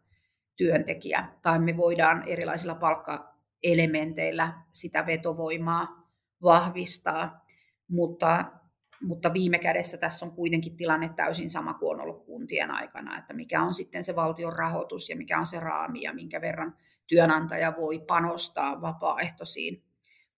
[0.55, 1.29] työntekijä.
[1.41, 6.09] Tai me voidaan erilaisilla palkkaelementeillä sitä vetovoimaa
[6.43, 7.45] vahvistaa,
[7.87, 8.45] mutta,
[9.05, 13.33] mutta viime kädessä tässä on kuitenkin tilanne täysin sama kuin on ollut kuntien aikana, että
[13.33, 16.75] mikä on sitten se valtion rahoitus ja mikä on se raami ja minkä verran
[17.07, 19.83] työnantaja voi panostaa vapaaehtoisiin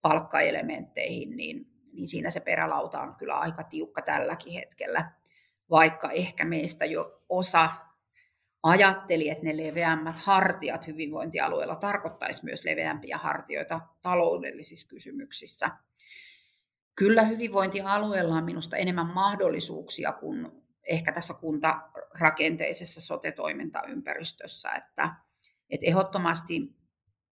[0.01, 5.12] palkkaelementteihin, niin, niin siinä se perälauta on kyllä aika tiukka tälläkin hetkellä
[5.69, 7.69] vaikka ehkä meistä jo osa
[8.63, 15.69] ajatteli, että ne leveämmät hartiat hyvinvointialueella tarkoittaisi myös leveämpiä hartioita taloudellisissa kysymyksissä.
[16.97, 20.51] Kyllä hyvinvointialueella on minusta enemmän mahdollisuuksia kuin
[20.88, 25.15] ehkä tässä kuntarakenteisessa sote-toimintaympäristössä, että,
[25.69, 26.62] että ehdottomasti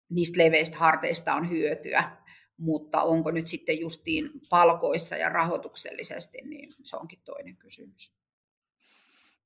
[0.10, 2.18] niistä leveistä harteista on hyötyä,
[2.58, 8.14] mutta onko nyt sitten justiin palkoissa ja rahoituksellisesti, niin se onkin toinen kysymys.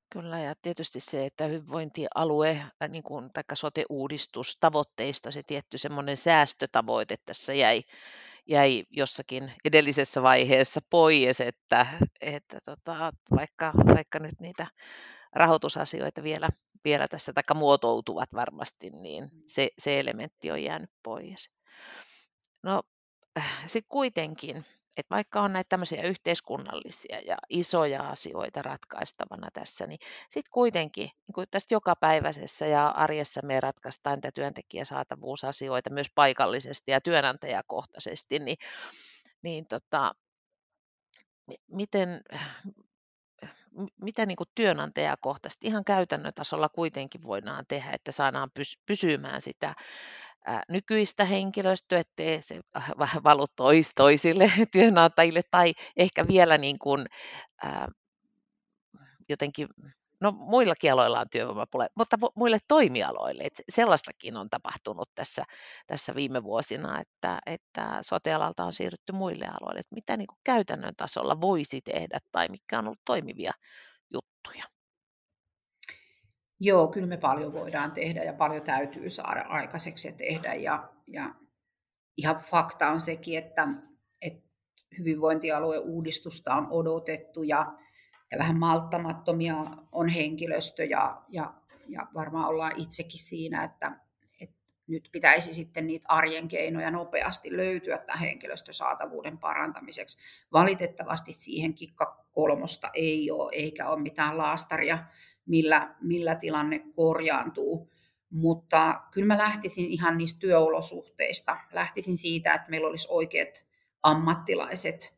[0.09, 6.17] Kyllä, ja tietysti se, että hyvinvointialue, äh, niin kuin, tai sote-uudistus tavoitteista se tietty semmoinen
[6.17, 7.83] säästötavoite tässä jäi,
[8.49, 11.85] jäi jossakin edellisessä vaiheessa pois, että,
[12.21, 14.67] että tota, vaikka, vaikka nyt niitä
[15.33, 16.49] rahoitusasioita vielä,
[16.83, 21.51] vielä tässä, tai muotoutuvat varmasti, niin se, se elementti on jäänyt pois.
[22.63, 22.83] No
[23.37, 24.65] äh, sitten kuitenkin
[24.99, 31.33] että vaikka on näitä tämmöisiä yhteiskunnallisia ja isoja asioita ratkaistavana tässä, niin sitten kuitenkin niin
[31.35, 38.57] kuin tästä jokapäiväisessä ja arjessa me ratkaistaan näitä työntekijäsaatavuusasioita myös paikallisesti ja työnantajakohtaisesti, niin,
[39.41, 40.13] niin tota,
[41.67, 42.21] miten,
[44.03, 48.51] mitä niin kuin työnantajakohtaisesti ihan käytännön tasolla kuitenkin voidaan tehdä, että saadaan
[48.85, 49.75] pysymään sitä
[50.69, 52.59] nykyistä henkilöstöä, ettei se
[53.23, 57.05] valu tois, toisille työnantajille tai ehkä vielä niin kuin,
[57.63, 57.87] ää,
[59.29, 59.67] jotenkin,
[60.21, 65.43] no muillakin aloilla on työvoimapula, mutta muille toimialoille, että sellaistakin on tapahtunut tässä,
[65.87, 70.93] tässä viime vuosina, että, että sotealalta on siirrytty muille aloille, että mitä niin kuin käytännön
[70.97, 73.51] tasolla voisi tehdä tai mitkä on ollut toimivia.
[76.59, 80.53] Joo, kyllä me paljon voidaan tehdä ja paljon täytyy saada aikaiseksi ja tehdä.
[80.53, 81.35] Ja, ja
[82.17, 83.67] ihan fakta on sekin, että,
[84.21, 84.49] että
[84.97, 87.73] hyvinvointialueen uudistusta on odotettu ja,
[88.31, 89.55] ja vähän malttamattomia
[89.91, 91.53] on henkilöstö ja, ja,
[91.87, 93.91] ja varmaan ollaan itsekin siinä, että,
[94.41, 94.55] että
[94.87, 100.17] nyt pitäisi sitten niitä arjen keinoja nopeasti löytyä tämän henkilöstösaatavuuden parantamiseksi.
[100.53, 105.05] Valitettavasti siihen kikka kolmosta ei ole, eikä ole mitään laastaria,
[105.45, 107.89] millä, millä tilanne korjaantuu.
[108.29, 111.57] Mutta kyllä mä lähtisin ihan niistä työolosuhteista.
[111.71, 113.65] Lähtisin siitä, että meillä olisi oikeat
[114.03, 115.13] ammattilaiset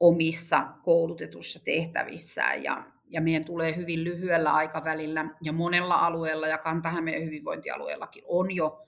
[0.00, 7.24] omissa koulutetussa tehtävissään ja, ja meidän tulee hyvin lyhyellä aikavälillä ja monella alueella ja Kanta-Hämeen
[7.24, 8.86] hyvinvointialueellakin on jo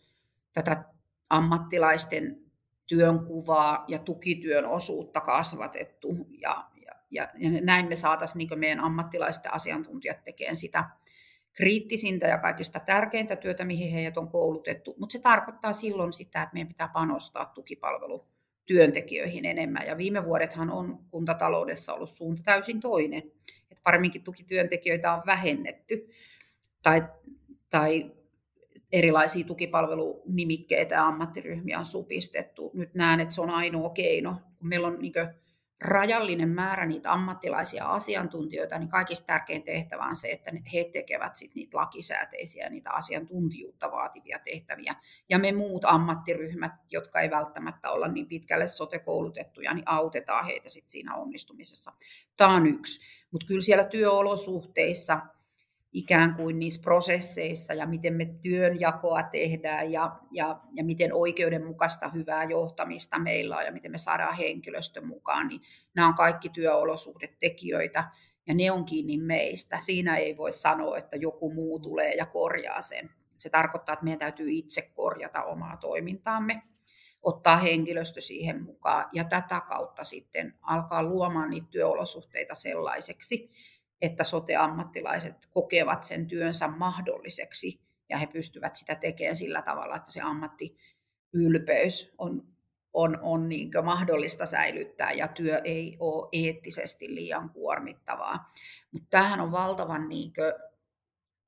[0.53, 0.85] tätä
[1.31, 2.41] ammattilaisten
[2.87, 6.65] työnkuvaa ja tukityön osuutta kasvatettu ja,
[7.11, 10.85] ja, ja, ja näin me saataisiin niin meidän ammattilaisten asiantuntijat tekemään sitä
[11.53, 16.55] kriittisintä ja kaikista tärkeintä työtä, mihin heidät on koulutettu, mutta se tarkoittaa silloin sitä, että
[16.55, 18.27] meidän pitää panostaa tukipalvelu
[18.67, 19.87] työntekijöihin enemmän.
[19.87, 23.23] Ja viime vuodethan on kuntataloudessa ollut suunta täysin toinen.
[23.71, 26.11] Että paremminkin tukityöntekijöitä on vähennetty
[26.83, 27.05] tai,
[27.71, 28.11] tai
[28.93, 32.71] erilaisia tukipalvelunimikkeitä ja ammattiryhmiä on supistettu.
[32.75, 34.37] Nyt näen, että se on ainoa keino.
[34.59, 35.13] Kun meillä on niin
[35.81, 41.55] rajallinen määrä niitä ammattilaisia asiantuntijoita, niin kaikista tärkein tehtävä on se, että he tekevät sit
[41.55, 44.95] niitä lakisääteisiä niitä asiantuntijuutta vaativia tehtäviä.
[45.29, 50.89] Ja me muut ammattiryhmät, jotka ei välttämättä olla niin pitkälle sote-koulutettuja, niin autetaan heitä sit
[50.89, 51.93] siinä onnistumisessa.
[52.37, 53.01] Tämä on yksi.
[53.31, 55.21] Mutta kyllä siellä työolosuhteissa–
[55.93, 62.45] ikään kuin niissä prosesseissa ja miten me työnjakoa tehdään ja, ja, ja miten oikeudenmukaista hyvää
[62.45, 65.61] johtamista meillä on ja miten me saadaan henkilöstö mukaan, niin
[65.95, 68.05] nämä on kaikki työolosuhdetekijöitä
[68.47, 69.79] ja ne on kiinni meistä.
[69.81, 73.11] Siinä ei voi sanoa, että joku muu tulee ja korjaa sen.
[73.39, 76.63] Se tarkoittaa, että meidän täytyy itse korjata omaa toimintaamme,
[77.23, 83.51] ottaa henkilöstö siihen mukaan ja tätä kautta sitten alkaa luomaan niitä työolosuhteita sellaiseksi,
[84.03, 90.21] että sote-ammattilaiset kokevat sen työnsä mahdolliseksi ja he pystyvät sitä tekemään sillä tavalla, että se
[90.21, 92.49] ammattiylpeys on,
[92.93, 98.53] on, on niin mahdollista säilyttää ja työ ei ole eettisesti liian kuormittavaa.
[98.93, 100.33] Mutta tämähän on valtavan niin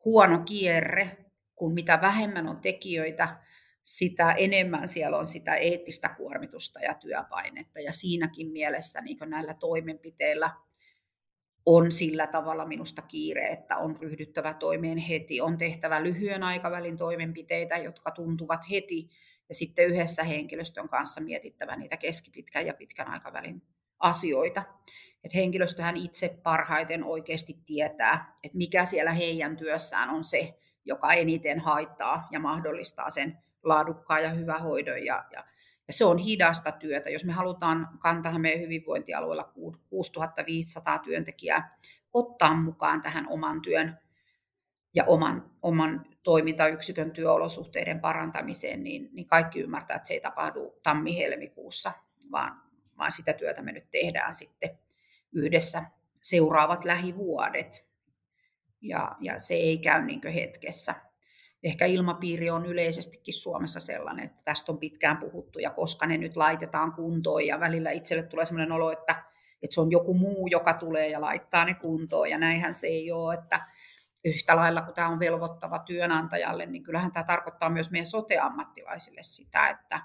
[0.04, 1.16] huono kierre,
[1.54, 3.36] kun mitä vähemmän on tekijöitä,
[3.82, 7.80] sitä enemmän siellä on sitä eettistä kuormitusta ja työpainetta.
[7.80, 10.50] Ja siinäkin mielessä niin näillä toimenpiteillä
[11.66, 17.76] on sillä tavalla minusta kiire, että on ryhdyttävä toimeen heti, on tehtävä lyhyen aikavälin toimenpiteitä,
[17.76, 19.10] jotka tuntuvat heti,
[19.48, 23.62] ja sitten yhdessä henkilöstön kanssa mietittävä niitä keskipitkän ja pitkän aikavälin
[23.98, 24.62] asioita.
[25.24, 31.60] Et henkilöstöhän itse parhaiten oikeasti tietää, että mikä siellä heidän työssään on se, joka eniten
[31.60, 35.44] haittaa ja mahdollistaa sen laadukkaan ja hyvän hoidon ja, ja
[35.92, 37.10] se on hidasta työtä.
[37.10, 39.52] Jos me halutaan Kanta-Hämeen hyvinvointialueella
[39.88, 41.76] 6500 työntekijää
[42.12, 43.98] ottaa mukaan tähän oman työn
[44.94, 51.92] ja oman, oman toimintayksikön työolosuhteiden parantamiseen, niin, niin kaikki ymmärtää, että se ei tapahdu tammi-helmikuussa,
[52.30, 52.62] vaan,
[52.98, 54.78] vaan sitä työtä me nyt tehdään sitten
[55.32, 55.84] yhdessä
[56.20, 57.86] seuraavat lähivuodet.
[58.80, 60.94] Ja, ja se ei käy niin hetkessä
[61.62, 66.36] ehkä ilmapiiri on yleisestikin Suomessa sellainen, että tästä on pitkään puhuttu ja koska ne nyt
[66.36, 69.24] laitetaan kuntoon ja välillä itselle tulee sellainen olo, että,
[69.62, 73.12] että se on joku muu, joka tulee ja laittaa ne kuntoon ja näinhän se ei
[73.12, 73.66] ole, että
[74.24, 79.68] yhtä lailla kun tämä on velvoittava työnantajalle, niin kyllähän tämä tarkoittaa myös meidän sote-ammattilaisille sitä,
[79.68, 80.00] että,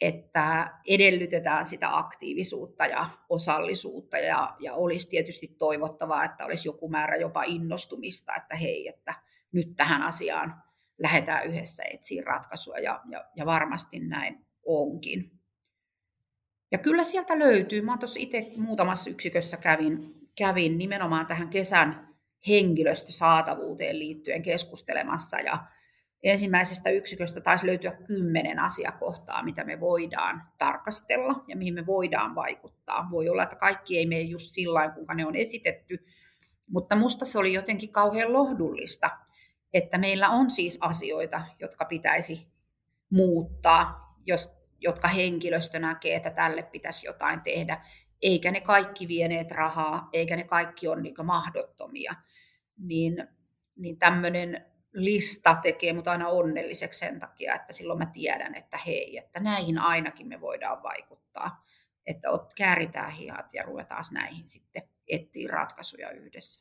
[0.00, 7.16] että edellytetään sitä aktiivisuutta ja osallisuutta ja, ja olisi tietysti toivottavaa, että olisi joku määrä
[7.16, 9.14] jopa innostumista, että hei, että
[9.52, 10.62] nyt tähän asiaan
[10.98, 15.40] lähdetään yhdessä etsiä ratkaisua ja, ja, ja varmasti näin onkin.
[16.72, 22.08] Ja kyllä sieltä löytyy, mä tuossa itse muutamassa yksikössä kävin, kävin nimenomaan tähän kesän
[22.48, 25.64] henkilöstösaatavuuteen liittyen keskustelemassa ja
[26.22, 33.08] ensimmäisestä yksiköstä taisi löytyä kymmenen asiakohtaa, mitä me voidaan tarkastella ja mihin me voidaan vaikuttaa.
[33.10, 36.06] Voi olla, että kaikki ei mene just sillä kuinka ne on esitetty,
[36.70, 39.10] mutta musta se oli jotenkin kauhean lohdullista,
[39.72, 42.48] että meillä on siis asioita, jotka pitäisi
[43.10, 47.84] muuttaa, jos, jotka henkilöstö näkee, että tälle pitäisi jotain tehdä,
[48.22, 52.14] eikä ne kaikki vieneet rahaa, eikä ne kaikki ole niin mahdottomia,
[52.78, 53.28] niin,
[53.76, 59.16] niin tämmöinen lista tekee mut aina onnelliseksi sen takia, että silloin mä tiedän, että hei,
[59.16, 61.64] että näihin ainakin me voidaan vaikuttaa.
[62.06, 66.60] Että kääritään hihat ja ruvetaan näihin sitten etsiä ratkaisuja yhdessä.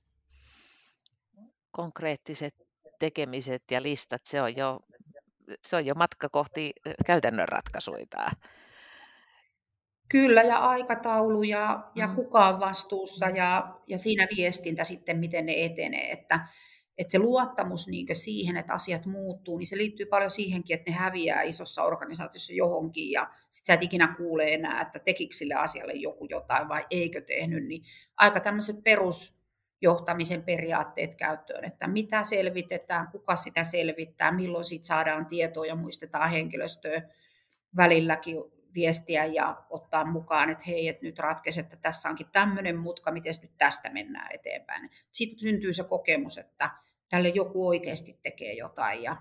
[1.71, 2.68] Konkreettiset
[2.99, 4.79] tekemiset ja listat, se on jo,
[5.65, 6.73] se on jo matka kohti
[7.05, 8.17] käytännön ratkaisuita.
[10.09, 12.15] Kyllä, ja aikataulu ja, ja mm.
[12.15, 16.12] kuka on vastuussa ja, ja siinä viestintä sitten, miten ne etenee.
[16.12, 16.47] Että,
[16.97, 20.97] että se luottamus niin siihen, että asiat muuttuu, niin se liittyy paljon siihenkin, että ne
[20.97, 25.93] häviää isossa organisaatiossa johonkin ja sit sä et ikinä kuule enää, että tekikö sille asialle
[25.93, 27.83] joku jotain vai eikö tehnyt, niin
[28.17, 28.83] aika tämmöiset
[29.79, 36.29] perusjohtamisen periaatteet käyttöön, että mitä selvitetään, kuka sitä selvittää, milloin siitä saadaan tietoa ja muistetaan
[36.29, 37.01] henkilöstöä
[37.75, 38.35] välilläkin
[38.73, 43.33] viestiä ja ottaa mukaan, että hei, että nyt ratkesi, että tässä onkin tämmöinen mutka, miten
[43.41, 44.89] nyt tästä mennään eteenpäin.
[45.11, 46.69] Siitä syntyy se kokemus, että
[47.09, 49.03] tälle joku oikeasti tekee jotain.
[49.03, 49.17] Ja,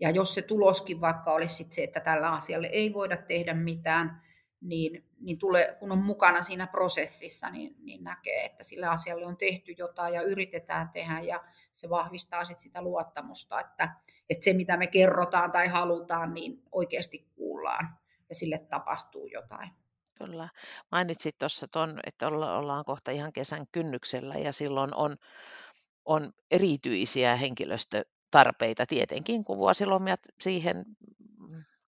[0.00, 4.22] ja jos se tuloskin vaikka olisi se, että tällä asialle ei voida tehdä mitään,
[4.60, 9.36] niin, niin tulee, kun on mukana siinä prosessissa, niin, niin näkee, että sillä asialle on
[9.36, 13.94] tehty jotain ja yritetään tehdä ja se vahvistaa sit sitä luottamusta, että,
[14.30, 19.70] että se mitä me kerrotaan tai halutaan, niin oikeasti kuullaan ja sille tapahtuu jotain.
[20.18, 20.48] Kyllä.
[20.92, 25.16] Mainitsit tuossa tuon, että ollaan kohta ihan kesän kynnyksellä ja silloin on,
[26.04, 30.84] on erityisiä henkilöstötarpeita tietenkin, kun vuosilomia siihen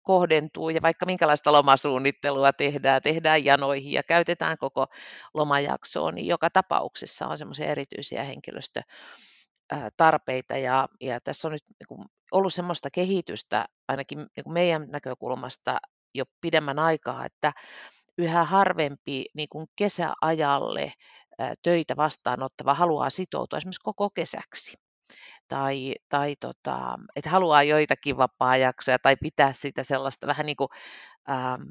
[0.02, 4.86] kohdentuu ja vaikka minkälaista lomasuunnittelua tehdään, tehdään janoihin ja käytetään koko
[5.34, 12.54] lomajaksoon, niin joka tapauksessa on semmoisia erityisiä henkilöstötarpeita ja, ja tässä on nyt niin ollut
[12.54, 15.78] semmoista kehitystä ainakin niin meidän näkökulmasta
[16.14, 17.52] jo pidemmän aikaa, että
[18.18, 20.92] yhä harvempi niin kuin kesäajalle
[21.62, 24.76] töitä vastaanottava haluaa sitoutua esimerkiksi koko kesäksi.
[25.52, 30.68] Tai, tai tota, että haluaa joitakin vapaa-jaksoja tai pitää sitä sellaista vähän niin kuin,
[31.30, 31.62] ähm,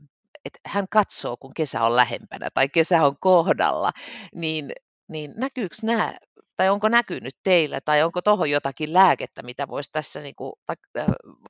[0.46, 3.92] että hän katsoo, kun kesä on lähempänä tai kesä on kohdalla,
[4.36, 4.72] niin,
[5.08, 6.14] niin näkyykö nämä
[6.56, 11.06] tai onko näkynyt teillä, tai onko tuohon jotakin lääkettä, mitä voisi tässä niin kuin, äh,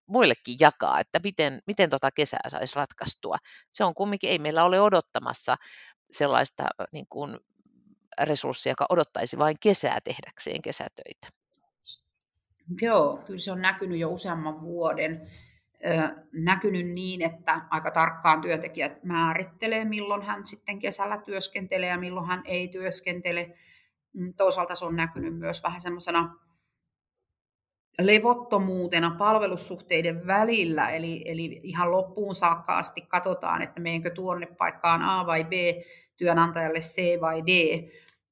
[0.07, 3.37] muillekin jakaa, että miten, miten tota kesää saisi ratkaistua.
[3.71, 5.55] Se on kumminkin, ei meillä ole odottamassa
[6.11, 7.37] sellaista niin kuin,
[8.21, 11.40] resurssia, joka odottaisi vain kesää tehdäkseen kesätöitä.
[12.81, 15.27] Joo, kyllä se on näkynyt jo useamman vuoden.
[16.33, 22.41] näkynyt niin, että aika tarkkaan työntekijät määrittelee, milloin hän sitten kesällä työskentelee ja milloin hän
[22.45, 23.57] ei työskentele.
[24.13, 26.35] Mm, toisaalta se on näkynyt myös vähän semmoisena
[27.99, 35.25] levottomuutena palvelussuhteiden välillä, eli, eli ihan loppuun saakka asti katsotaan, että menenkö tuonne paikkaan A
[35.25, 35.51] vai B,
[36.17, 37.83] työnantajalle C vai D.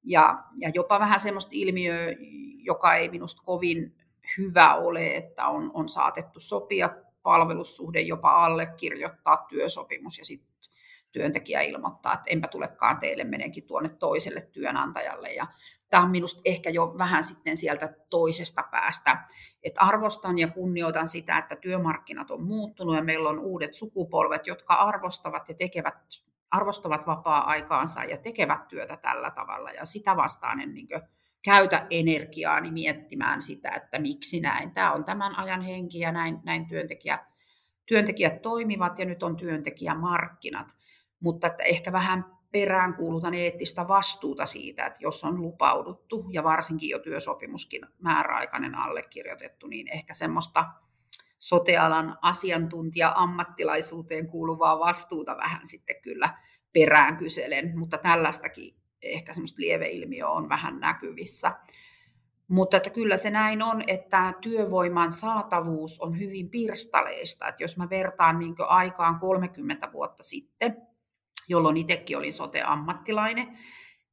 [0.03, 2.15] Ja, ja jopa vähän semmoista ilmiöä,
[2.57, 3.98] joka ei minusta kovin
[4.39, 6.89] hyvä ole, että on, on saatettu sopia
[7.23, 10.49] palvelussuhde, jopa allekirjoittaa työsopimus ja sitten
[11.12, 15.34] työntekijä ilmoittaa, että enpä tulekaan teille, menenkin tuonne toiselle työnantajalle.
[15.34, 15.47] Ja
[15.89, 19.17] tämä on minusta ehkä jo vähän sitten sieltä toisesta päästä.
[19.63, 24.73] että arvostan ja kunnioitan sitä, että työmarkkinat on muuttunut ja meillä on uudet sukupolvet, jotka
[24.73, 25.93] arvostavat ja tekevät,
[26.52, 29.71] arvostavat vapaa-aikaansa ja tekevät työtä tällä tavalla.
[29.71, 30.88] Ja sitä vastaan en niin
[31.41, 34.73] käytä energiaani miettimään sitä, että miksi näin.
[34.73, 37.19] Tämä on tämän ajan henki ja näin, näin työntekijä,
[37.86, 40.80] työntekijät toimivat ja nyt on työntekijämarkkinat
[41.19, 46.99] mutta että ehkä vähän peräänkuulutan eettistä vastuuta siitä, että jos on lupauduttu ja varsinkin jo
[46.99, 50.65] työsopimuskin määräaikainen allekirjoitettu, niin ehkä semmoista
[51.39, 56.38] sotealan asiantuntija-ammattilaisuuteen kuuluvaa vastuuta vähän sitten kyllä
[56.73, 61.51] perään kyselen, mutta tällaistakin ehkä semmoista lieveilmiöä on vähän näkyvissä.
[62.47, 67.47] Mutta että kyllä se näin on, että työvoiman saatavuus on hyvin pirstaleista.
[67.47, 70.77] Että jos mä vertaan niin aikaan 30 vuotta sitten,
[71.47, 73.57] jolloin itsekin olin sote-ammattilainen,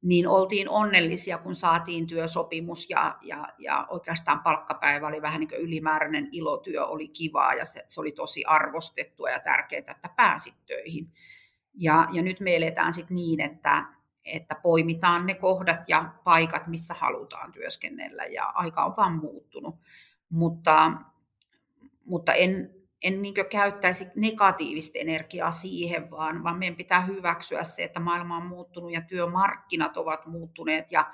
[0.02, 5.60] niin oltiin onnellisia, kun saatiin työsopimus ja, ja, ja oikeastaan palkkapäivä oli vähän niin kuin
[5.60, 11.12] ylimääräinen ilotyö, oli kivaa ja se, se oli tosi arvostettua ja tärkeää, että pääsit töihin.
[11.74, 13.84] Ja, ja nyt me eletään sitten niin, että,
[14.26, 19.74] että poimitaan ne kohdat ja paikat, missä halutaan työskennellä ja aika on vaan muuttunut.
[20.28, 20.92] Mutta,
[22.04, 22.70] mutta en,
[23.02, 28.46] en niin käyttäisi negatiivista energiaa siihen, vaan, vaan meidän pitää hyväksyä se, että maailma on
[28.46, 31.10] muuttunut ja työmarkkinat ovat muuttuneet ja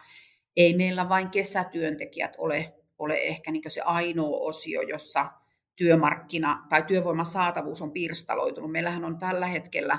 [0.57, 5.33] ei meillä vain kesätyöntekijät ole, ole ehkä niin se ainoa osio, jossa
[5.77, 8.73] työmarkkina tai työvoiman saatavuus on pirstaloitunut.
[8.73, 9.99] Meillähän on tällä hetkellä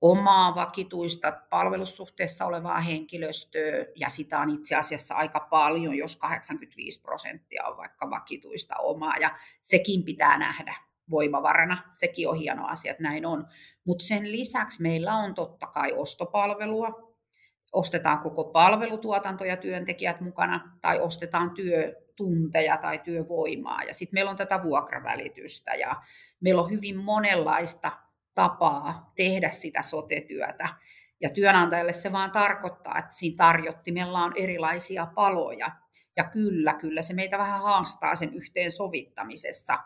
[0.00, 7.66] omaa vakituista palvelussuhteessa olevaa henkilöstöä, ja sitä on itse asiassa aika paljon, jos 85 prosenttia
[7.66, 10.76] on vaikka vakituista omaa, ja sekin pitää nähdä
[11.10, 11.82] voimavarana.
[11.90, 13.46] Sekin on hieno asia, että näin on.
[13.84, 17.14] Mutta sen lisäksi meillä on totta kai ostopalvelua,
[17.72, 23.82] ostetaan koko palvelutuotanto ja työntekijät mukana, tai ostetaan työtunteja tai työvoimaa.
[23.82, 26.02] Ja sitten meillä on tätä vuokravälitystä, ja
[26.40, 27.92] meillä on hyvin monenlaista
[28.40, 30.68] tapaa tehdä sitä sotetyötä.
[31.20, 35.70] Ja työnantajalle se vaan tarkoittaa, että siinä tarjottimella on erilaisia paloja.
[36.16, 39.78] Ja kyllä, kyllä se meitä vähän haastaa sen yhteensovittamisessa.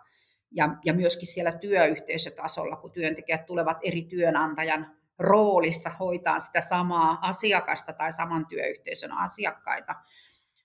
[0.50, 7.92] Ja, ja myöskin siellä työyhteisötasolla, kun työntekijät tulevat eri työnantajan roolissa hoitaa sitä samaa asiakasta
[7.92, 9.94] tai saman työyhteisön asiakkaita.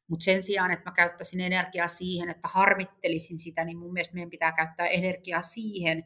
[0.08, 4.30] Mutta sen sijaan, että mä käyttäisin energiaa siihen, että harmittelisin sitä, niin mun mielestä meidän
[4.30, 6.06] pitää käyttää energiaa siihen,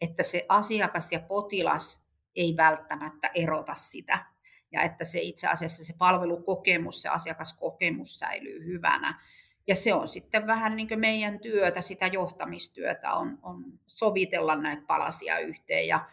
[0.00, 2.04] että se asiakas ja potilas
[2.36, 4.26] ei välttämättä erota sitä.
[4.72, 9.20] Ja että se itse asiassa se palvelukokemus, se asiakaskokemus säilyy hyvänä.
[9.66, 14.82] Ja se on sitten vähän niin kuin meidän työtä, sitä johtamistyötä on, on sovitella näitä
[14.86, 16.08] palasia yhteen ja,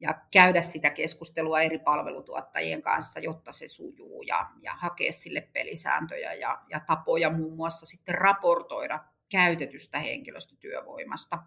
[0.00, 6.34] ja käydä sitä keskustelua eri palvelutuottajien kanssa, jotta se sujuu ja, ja hakea sille pelisääntöjä
[6.34, 11.38] ja, ja tapoja muun muassa sitten raportoida käytetystä henkilöstötyövoimasta,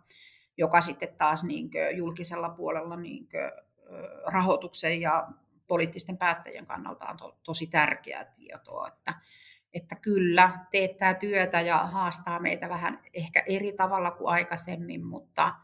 [0.57, 3.29] joka sitten taas niin julkisella puolella niin
[4.25, 5.27] rahoituksen ja
[5.67, 9.13] poliittisten päättäjien kannalta on to, tosi tärkeää tietoa, että,
[9.73, 15.55] että kyllä teettää työtä ja haastaa meitä vähän ehkä eri tavalla kuin aikaisemmin, mutta,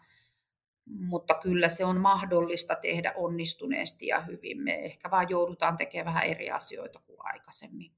[0.85, 4.61] mutta kyllä se on mahdollista tehdä onnistuneesti ja hyvin.
[4.61, 7.91] Me ehkä vaan joudutaan tekemään vähän eri asioita kuin aikaisemmin.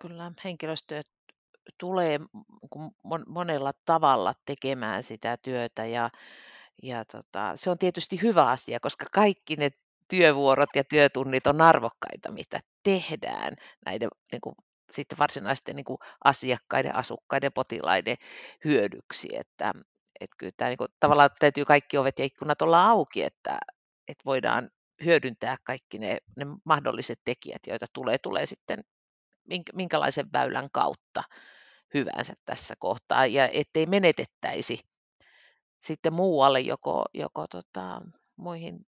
[0.00, 1.02] Kyllä henkilöstö
[1.78, 2.20] tulee
[3.26, 6.10] monella tavalla tekemään sitä työtä ja,
[6.82, 9.70] ja tota, se on tietysti hyvä asia, koska kaikki ne
[10.08, 13.56] työvuorot ja työtunnit on arvokkaita, mitä tehdään
[13.86, 14.54] näiden niin kuin,
[14.90, 18.16] sitten varsinaisten niin kuin asiakkaiden, asukkaiden, potilaiden
[18.64, 19.28] hyödyksi.
[19.32, 19.72] Että,
[20.20, 23.58] että kyllä tämä, niin kuin, tavallaan täytyy kaikki ovet ja ikkunat olla auki, että,
[24.08, 24.70] että voidaan
[25.04, 28.84] hyödyntää kaikki ne, ne mahdolliset tekijät, joita tulee, tulee sitten
[29.74, 31.22] minkälaisen väylän kautta
[31.94, 34.78] hyvänsä tässä kohtaa, ja ettei menetettäisi
[35.82, 38.00] sitten muualle joko, joko tota,
[38.36, 38.86] muihin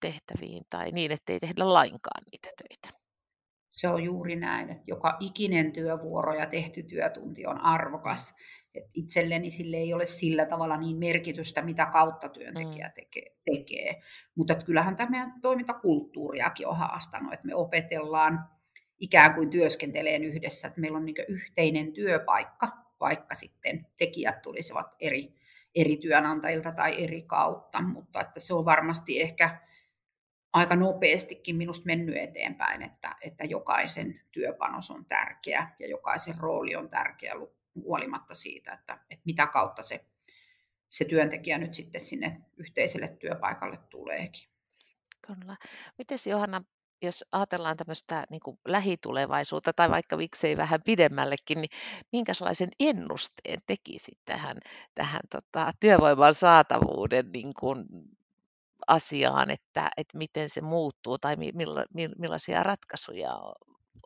[0.00, 2.98] tehtäviin tai niin, ettei tehdä lainkaan niitä töitä.
[3.72, 8.34] Se on juuri näin, että joka ikinen työvuoro ja tehty työtunti on arvokas.
[8.74, 12.92] Et itselleni sille ei ole sillä tavalla niin merkitystä, mitä kautta työntekijä mm.
[12.94, 13.36] tekee.
[13.44, 14.02] tekee.
[14.34, 18.57] Mutta kyllähän tämä meidän toimintakulttuuriakin on haastanut, että me opetellaan
[18.98, 22.68] ikään kuin työskenteleen yhdessä, että meillä on niin yhteinen työpaikka,
[23.00, 25.34] vaikka sitten tekijät tulisivat eri,
[25.74, 29.60] eri työnantajilta tai eri kautta, mutta että se on varmasti ehkä
[30.52, 36.90] aika nopeastikin minusta mennyt eteenpäin, että, että jokaisen työpanos on tärkeä ja jokaisen rooli on
[36.90, 37.34] tärkeä
[37.74, 40.04] huolimatta siitä, että, että mitä kautta se,
[40.88, 44.48] se työntekijä nyt sitten sinne yhteiselle työpaikalle tuleekin.
[45.26, 45.56] Kyllä.
[45.98, 46.62] Miten Johanna,
[47.02, 51.70] jos ajatellaan tämmöistä niin kuin lähitulevaisuutta tai vaikka miksei vähän pidemmällekin, niin
[52.12, 54.56] minkälaisen ennusteen tekisit tähän,
[54.94, 57.84] tähän tota, työvoiman saatavuuden niin kuin
[58.86, 61.84] asiaan, että, että miten se muuttuu tai milla,
[62.18, 63.32] millaisia ratkaisuja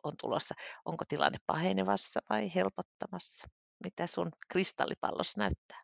[0.03, 0.55] on tulossa.
[0.85, 3.47] Onko tilanne pahenevassa vai helpottamassa?
[3.83, 5.81] Mitä sun kristallipallossa näyttää?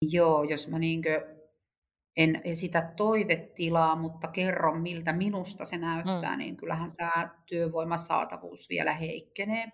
[0.00, 1.41] Joo, jos mä niinkö
[2.16, 6.38] en esitä toivetilaa, mutta kerron miltä minusta se näyttää, mm.
[6.38, 9.66] niin kyllähän tämä työvoimasaatavuus vielä heikkenee.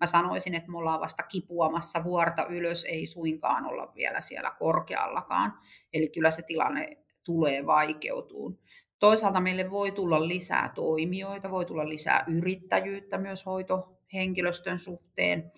[0.00, 5.52] Mä sanoisin, että me ollaan vasta kipuamassa vuorta ylös, ei suinkaan olla vielä siellä korkeallakaan.
[5.92, 8.58] Eli kyllä se tilanne tulee vaikeutuun.
[8.98, 15.52] Toisaalta meille voi tulla lisää toimijoita, voi tulla lisää yrittäjyyttä myös hoitohenkilöstön suhteen.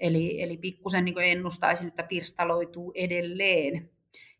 [0.00, 3.90] Eli, eli pikkusen niin ennustaisin, että pirstaloituu edelleen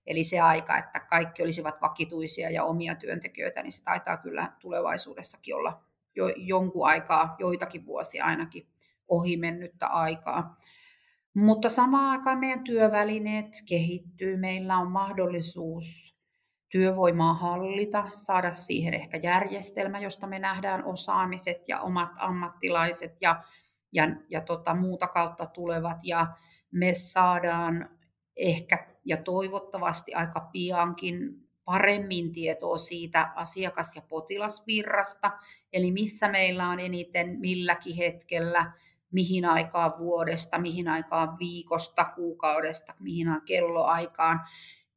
[0.07, 5.55] Eli se aika, että kaikki olisivat vakituisia ja omia työntekijöitä, niin se taitaa kyllä tulevaisuudessakin
[5.55, 5.81] olla
[6.15, 8.67] jo jonkun aikaa, joitakin vuosia ainakin
[9.09, 10.57] ohi mennyttä aikaa.
[11.35, 16.17] Mutta samaan aikaan meidän työvälineet kehittyy, meillä on mahdollisuus
[16.69, 23.45] työvoimaa hallita, saada siihen ehkä järjestelmä, josta me nähdään osaamiset ja omat ammattilaiset ja,
[23.93, 25.99] ja, ja tota, muuta kautta tulevat.
[26.03, 26.27] Ja
[26.71, 27.89] me saadaan
[28.37, 35.31] ehkä ja toivottavasti aika piankin paremmin tietoa siitä asiakas- ja potilasvirrasta,
[35.73, 38.73] eli missä meillä on eniten milläkin hetkellä,
[39.13, 44.41] mihin aikaan vuodesta, mihin aikaan viikosta, kuukaudesta, mihin on kelloaikaan.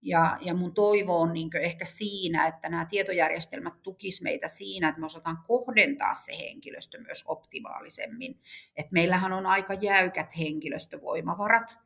[0.02, 5.00] Ja, ja mun toivo on niin ehkä siinä, että nämä tietojärjestelmät tukis meitä siinä, että
[5.00, 8.40] me osataan kohdentaa se henkilöstö myös optimaalisemmin.
[8.76, 11.78] Et meillähän on aika jäykät henkilöstövoimavarat,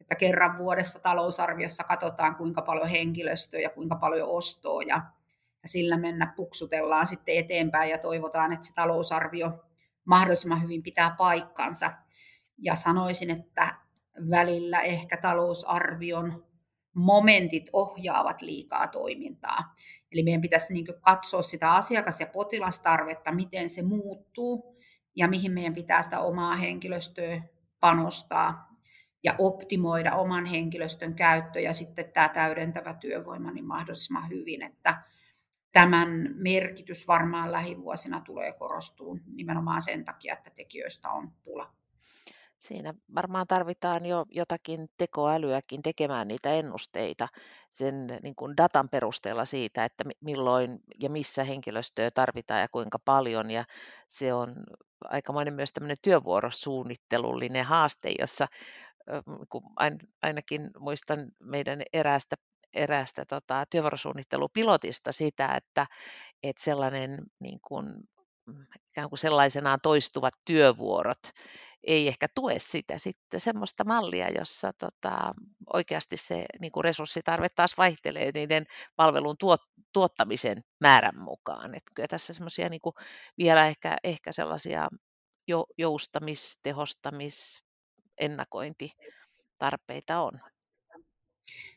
[0.00, 5.02] että kerran vuodessa talousarviossa katsotaan, kuinka paljon henkilöstöä ja kuinka paljon ostoa ja,
[5.62, 9.64] ja sillä mennä puksutellaan sitten eteenpäin ja toivotaan, että se talousarvio
[10.04, 11.92] mahdollisimman hyvin pitää paikkansa.
[12.58, 13.74] Ja sanoisin, että
[14.30, 16.46] välillä ehkä talousarvion
[16.94, 19.74] momentit ohjaavat liikaa toimintaa.
[20.12, 24.76] Eli meidän pitäisi niin katsoa sitä asiakas- ja potilastarvetta, miten se muuttuu
[25.16, 27.42] ja mihin meidän pitää sitä omaa henkilöstöä
[27.80, 28.67] panostaa
[29.24, 35.02] ja optimoida oman henkilöstön käyttö ja sitten tämä täydentävä työvoima niin mahdollisimman hyvin, että
[35.72, 41.72] tämän merkitys varmaan lähivuosina tulee korostuu nimenomaan sen takia, että tekijöistä on pula.
[42.58, 47.28] Siinä varmaan tarvitaan jo jotakin tekoälyäkin tekemään niitä ennusteita
[47.70, 53.50] sen niin kuin datan perusteella siitä, että milloin ja missä henkilöstöä tarvitaan ja kuinka paljon.
[53.50, 53.64] Ja
[54.08, 54.54] se on
[55.04, 58.46] aikamoinen myös tämmöinen työvuorosuunnittelullinen haaste, jossa
[59.48, 59.62] kun
[60.22, 62.36] ainakin muistan meidän eräästä
[62.74, 65.86] eräästä tota, työvuorosuunnittelupilotista sitä, että,
[66.42, 67.86] että sellainen niin kuin,
[68.46, 71.18] mm, ikään kuin sellaisenaan toistuvat työvuorot
[71.84, 75.32] ei ehkä tue sitä sitten semmoista mallia, jossa tota,
[75.72, 79.60] oikeasti se niin kuin resurssitarve taas vaihtelee niiden palvelun tuot,
[79.92, 81.74] tuottamisen määrän mukaan.
[81.74, 82.80] Et kyllä tässä semmoisia niin
[83.38, 84.88] vielä ehkä, ehkä sellaisia
[85.48, 87.67] jo, joustamis, tehostamis,
[88.20, 90.32] ennakointitarpeita on.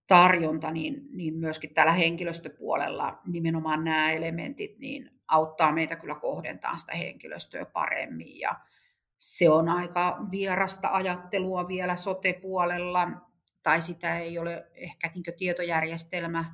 [0.07, 6.95] tarjonta, niin, niin myöskin täällä henkilöstöpuolella nimenomaan nämä elementit niin auttaa meitä kyllä kohdentaa sitä
[6.95, 8.39] henkilöstöä paremmin.
[8.39, 8.55] Ja
[9.17, 13.07] se on aika vierasta ajattelua vielä sote-puolella,
[13.63, 16.45] tai sitä ei ole ehkä niin tietojärjestelmä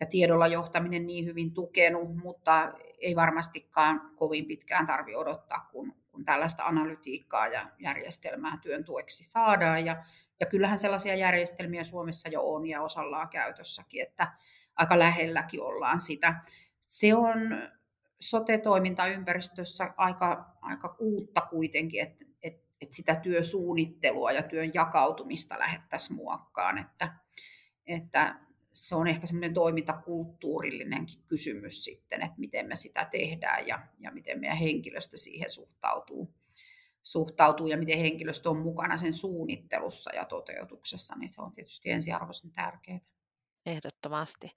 [0.00, 6.24] ja tiedolla johtaminen niin hyvin tukenut, mutta ei varmastikaan kovin pitkään tarvi odottaa, kun, kun
[6.24, 9.86] tällaista analytiikkaa ja järjestelmää työn tueksi saadaan.
[9.86, 10.04] Ja,
[10.40, 14.32] ja kyllähän sellaisia järjestelmiä Suomessa jo on ja osallaan käytössäkin, että
[14.76, 16.34] aika lähelläkin ollaan sitä.
[16.80, 17.38] Se on
[18.20, 26.78] sote-toimintaympäristössä aika, aika uutta kuitenkin, että, että, että sitä työsuunnittelua ja työn jakautumista lähettäisiin muokkaan,
[26.78, 27.14] että,
[27.86, 28.40] että
[28.72, 34.40] se on ehkä semmoinen toimintakulttuurillinenkin kysymys sitten, että miten me sitä tehdään ja, ja miten
[34.40, 36.34] meidän henkilöstö siihen suhtautuu,
[37.02, 42.50] suhtautuu ja miten henkilöstö on mukana sen suunnittelussa ja toteutuksessa, niin se on tietysti ensiarvoisen
[42.50, 43.00] tärkeää.
[43.68, 44.50] Ehdottomasti.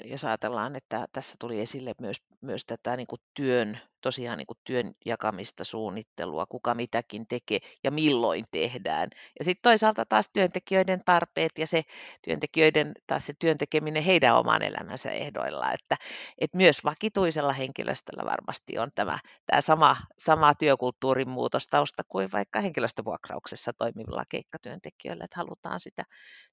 [0.00, 4.46] Eli jos ajatellaan, että tässä tuli esille myös, myös tätä niin kuin työn, tosiaan niin
[4.46, 9.08] kuin työn jakamista, suunnittelua, kuka mitäkin tekee ja milloin tehdään.
[9.38, 11.82] Ja sitten toisaalta taas työntekijöiden tarpeet ja se
[12.22, 15.72] työntekijöiden taas se työn tekeminen heidän oman elämänsä ehdoilla.
[15.72, 15.96] Että,
[16.38, 23.72] että myös vakituisella henkilöstöllä varmasti on tämä, tämä sama, sama työkulttuurin muutostausta kuin vaikka henkilöstövuokrauksessa
[23.72, 26.04] toimivilla keikkatyöntekijöillä, että halutaan sitä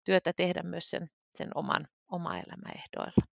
[0.03, 3.27] työtä tehdä myös sen sen oman, oma elämäehdoilla.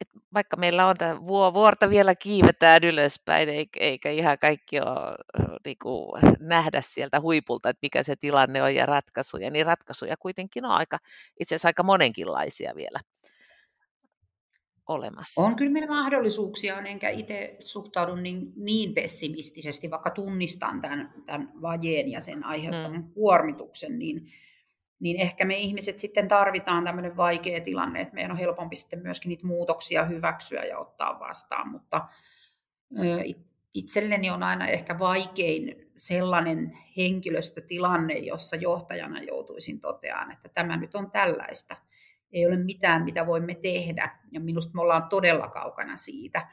[0.00, 3.48] Et vaikka meillä on tämä vuorta vielä kiivetään ylöspäin,
[3.80, 5.16] eikä ihan kaikki ole
[5.64, 10.64] niin kuin, nähdä sieltä huipulta, että mikä se tilanne on ja ratkaisuja, niin ratkaisuja kuitenkin
[10.64, 10.98] on aika,
[11.40, 13.00] itse asiassa aika monenkinlaisia vielä
[14.88, 15.42] olemassa.
[15.42, 22.10] On kyllä meillä mahdollisuuksia, enkä itse suhtaudu niin, niin pessimistisesti, vaikka tunnistan tämän, tämän vajeen
[22.10, 23.12] ja sen aiheuttaman hmm.
[23.12, 24.32] kuormituksen, niin
[25.00, 29.28] niin ehkä me ihmiset sitten tarvitaan tämmöinen vaikea tilanne, että meidän on helpompi sitten myöskin
[29.28, 32.08] niitä muutoksia hyväksyä ja ottaa vastaan, mutta
[33.74, 41.10] itselleni on aina ehkä vaikein sellainen henkilöstötilanne, jossa johtajana joutuisin toteamaan, että tämä nyt on
[41.10, 41.76] tällaista.
[42.32, 44.18] Ei ole mitään, mitä voimme tehdä.
[44.32, 46.48] Ja minusta me ollaan todella kaukana siitä,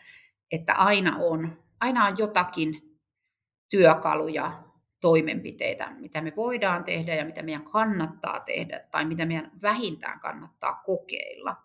[0.52, 3.00] että aina on, aina on jotakin
[3.70, 4.64] työkaluja,
[5.02, 10.82] toimenpiteitä, mitä me voidaan tehdä ja mitä meidän kannattaa tehdä tai mitä meidän vähintään kannattaa
[10.86, 11.56] kokeilla.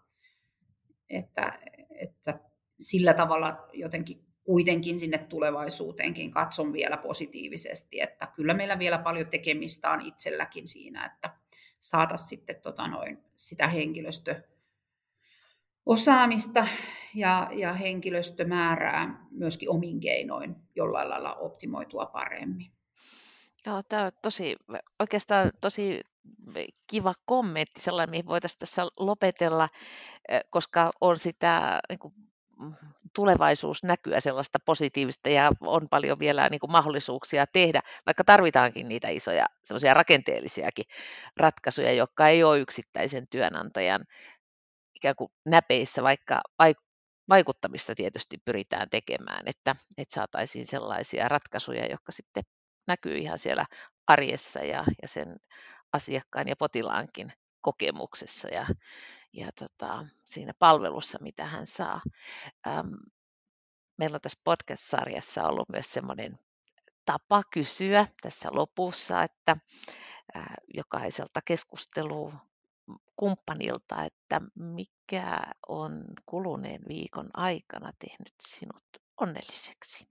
[1.11, 1.59] Että,
[1.91, 2.41] että
[2.81, 9.91] sillä tavalla jotenkin kuitenkin sinne tulevaisuuteenkin katson vielä positiivisesti, että kyllä meillä vielä paljon tekemistä
[9.91, 11.31] on itselläkin siinä, että
[11.81, 16.67] saada sitten tota noin, sitä henkilöstöosaamista
[17.15, 22.82] ja, ja henkilöstömäärää myöskin omin keinoin jollain lailla optimoitua paremmin.
[23.67, 24.57] Joo, tämä on tosi,
[24.99, 26.01] oikeastaan tosi
[26.91, 29.69] kiva kommentti, sellainen, mihin voitaisiin tässä lopetella,
[30.51, 32.15] koska on sitä niin kuin,
[32.59, 32.75] mm,
[33.15, 39.47] tulevaisuusnäkyä sellaista positiivista ja on paljon vielä niin kuin, mahdollisuuksia tehdä, vaikka tarvitaankin niitä isoja
[39.63, 40.85] sellaisia rakenteellisiakin
[41.37, 44.05] ratkaisuja, jotka ei ole yksittäisen työnantajan
[44.97, 46.41] ikään kuin näpeissä, vaikka
[47.29, 52.43] vaikuttamista tietysti pyritään tekemään, että, että saataisiin sellaisia ratkaisuja, jotka sitten
[52.87, 53.67] näkyy ihan siellä
[54.07, 55.37] arjessa ja, ja sen
[55.93, 58.67] asiakkaan ja potilaankin kokemuksessa ja,
[59.33, 62.01] ja tota, siinä palvelussa, mitä hän saa.
[62.67, 62.95] Ähm,
[63.99, 66.39] meillä on tässä podcast-sarjassa ollut myös semmoinen
[67.05, 69.57] tapa kysyä tässä lopussa, että
[70.37, 72.33] äh, jokaiselta keskustelua
[73.17, 78.85] kumppanilta, että mikä on kuluneen viikon aikana tehnyt sinut
[79.21, 80.09] onnelliseksi?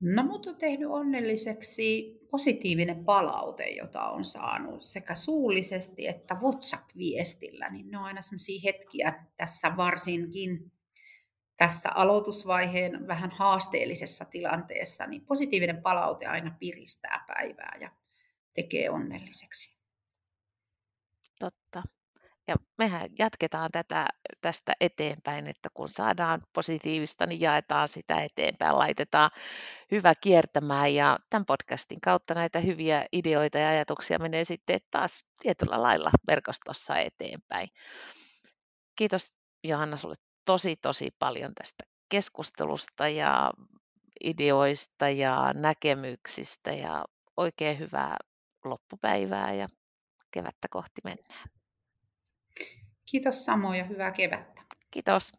[0.00, 7.70] No mut on tehnyt onnelliseksi positiivinen palaute, jota on saanut sekä suullisesti että WhatsApp-viestillä.
[7.70, 10.72] Niin ne on aina sellaisia hetkiä tässä varsinkin
[11.56, 17.90] tässä aloitusvaiheen vähän haasteellisessa tilanteessa, niin positiivinen palaute aina piristää päivää ja
[18.54, 19.77] tekee onnelliseksi.
[22.48, 24.08] Ja mehän jatketaan tätä
[24.40, 29.30] tästä eteenpäin, että kun saadaan positiivista, niin jaetaan sitä eteenpäin, laitetaan
[29.90, 35.82] hyvä kiertämään ja tämän podcastin kautta näitä hyviä ideoita ja ajatuksia menee sitten taas tietyllä
[35.82, 37.68] lailla verkostossa eteenpäin.
[38.96, 39.34] Kiitos
[39.64, 43.52] Johanna sulle tosi tosi paljon tästä keskustelusta ja
[44.24, 47.04] ideoista ja näkemyksistä ja
[47.36, 48.16] oikein hyvää
[48.64, 49.66] loppupäivää ja
[50.30, 51.57] kevättä kohti mennään.
[53.10, 54.62] Kiitos samoin ja hyvää kevättä.
[54.90, 55.32] Kiitos.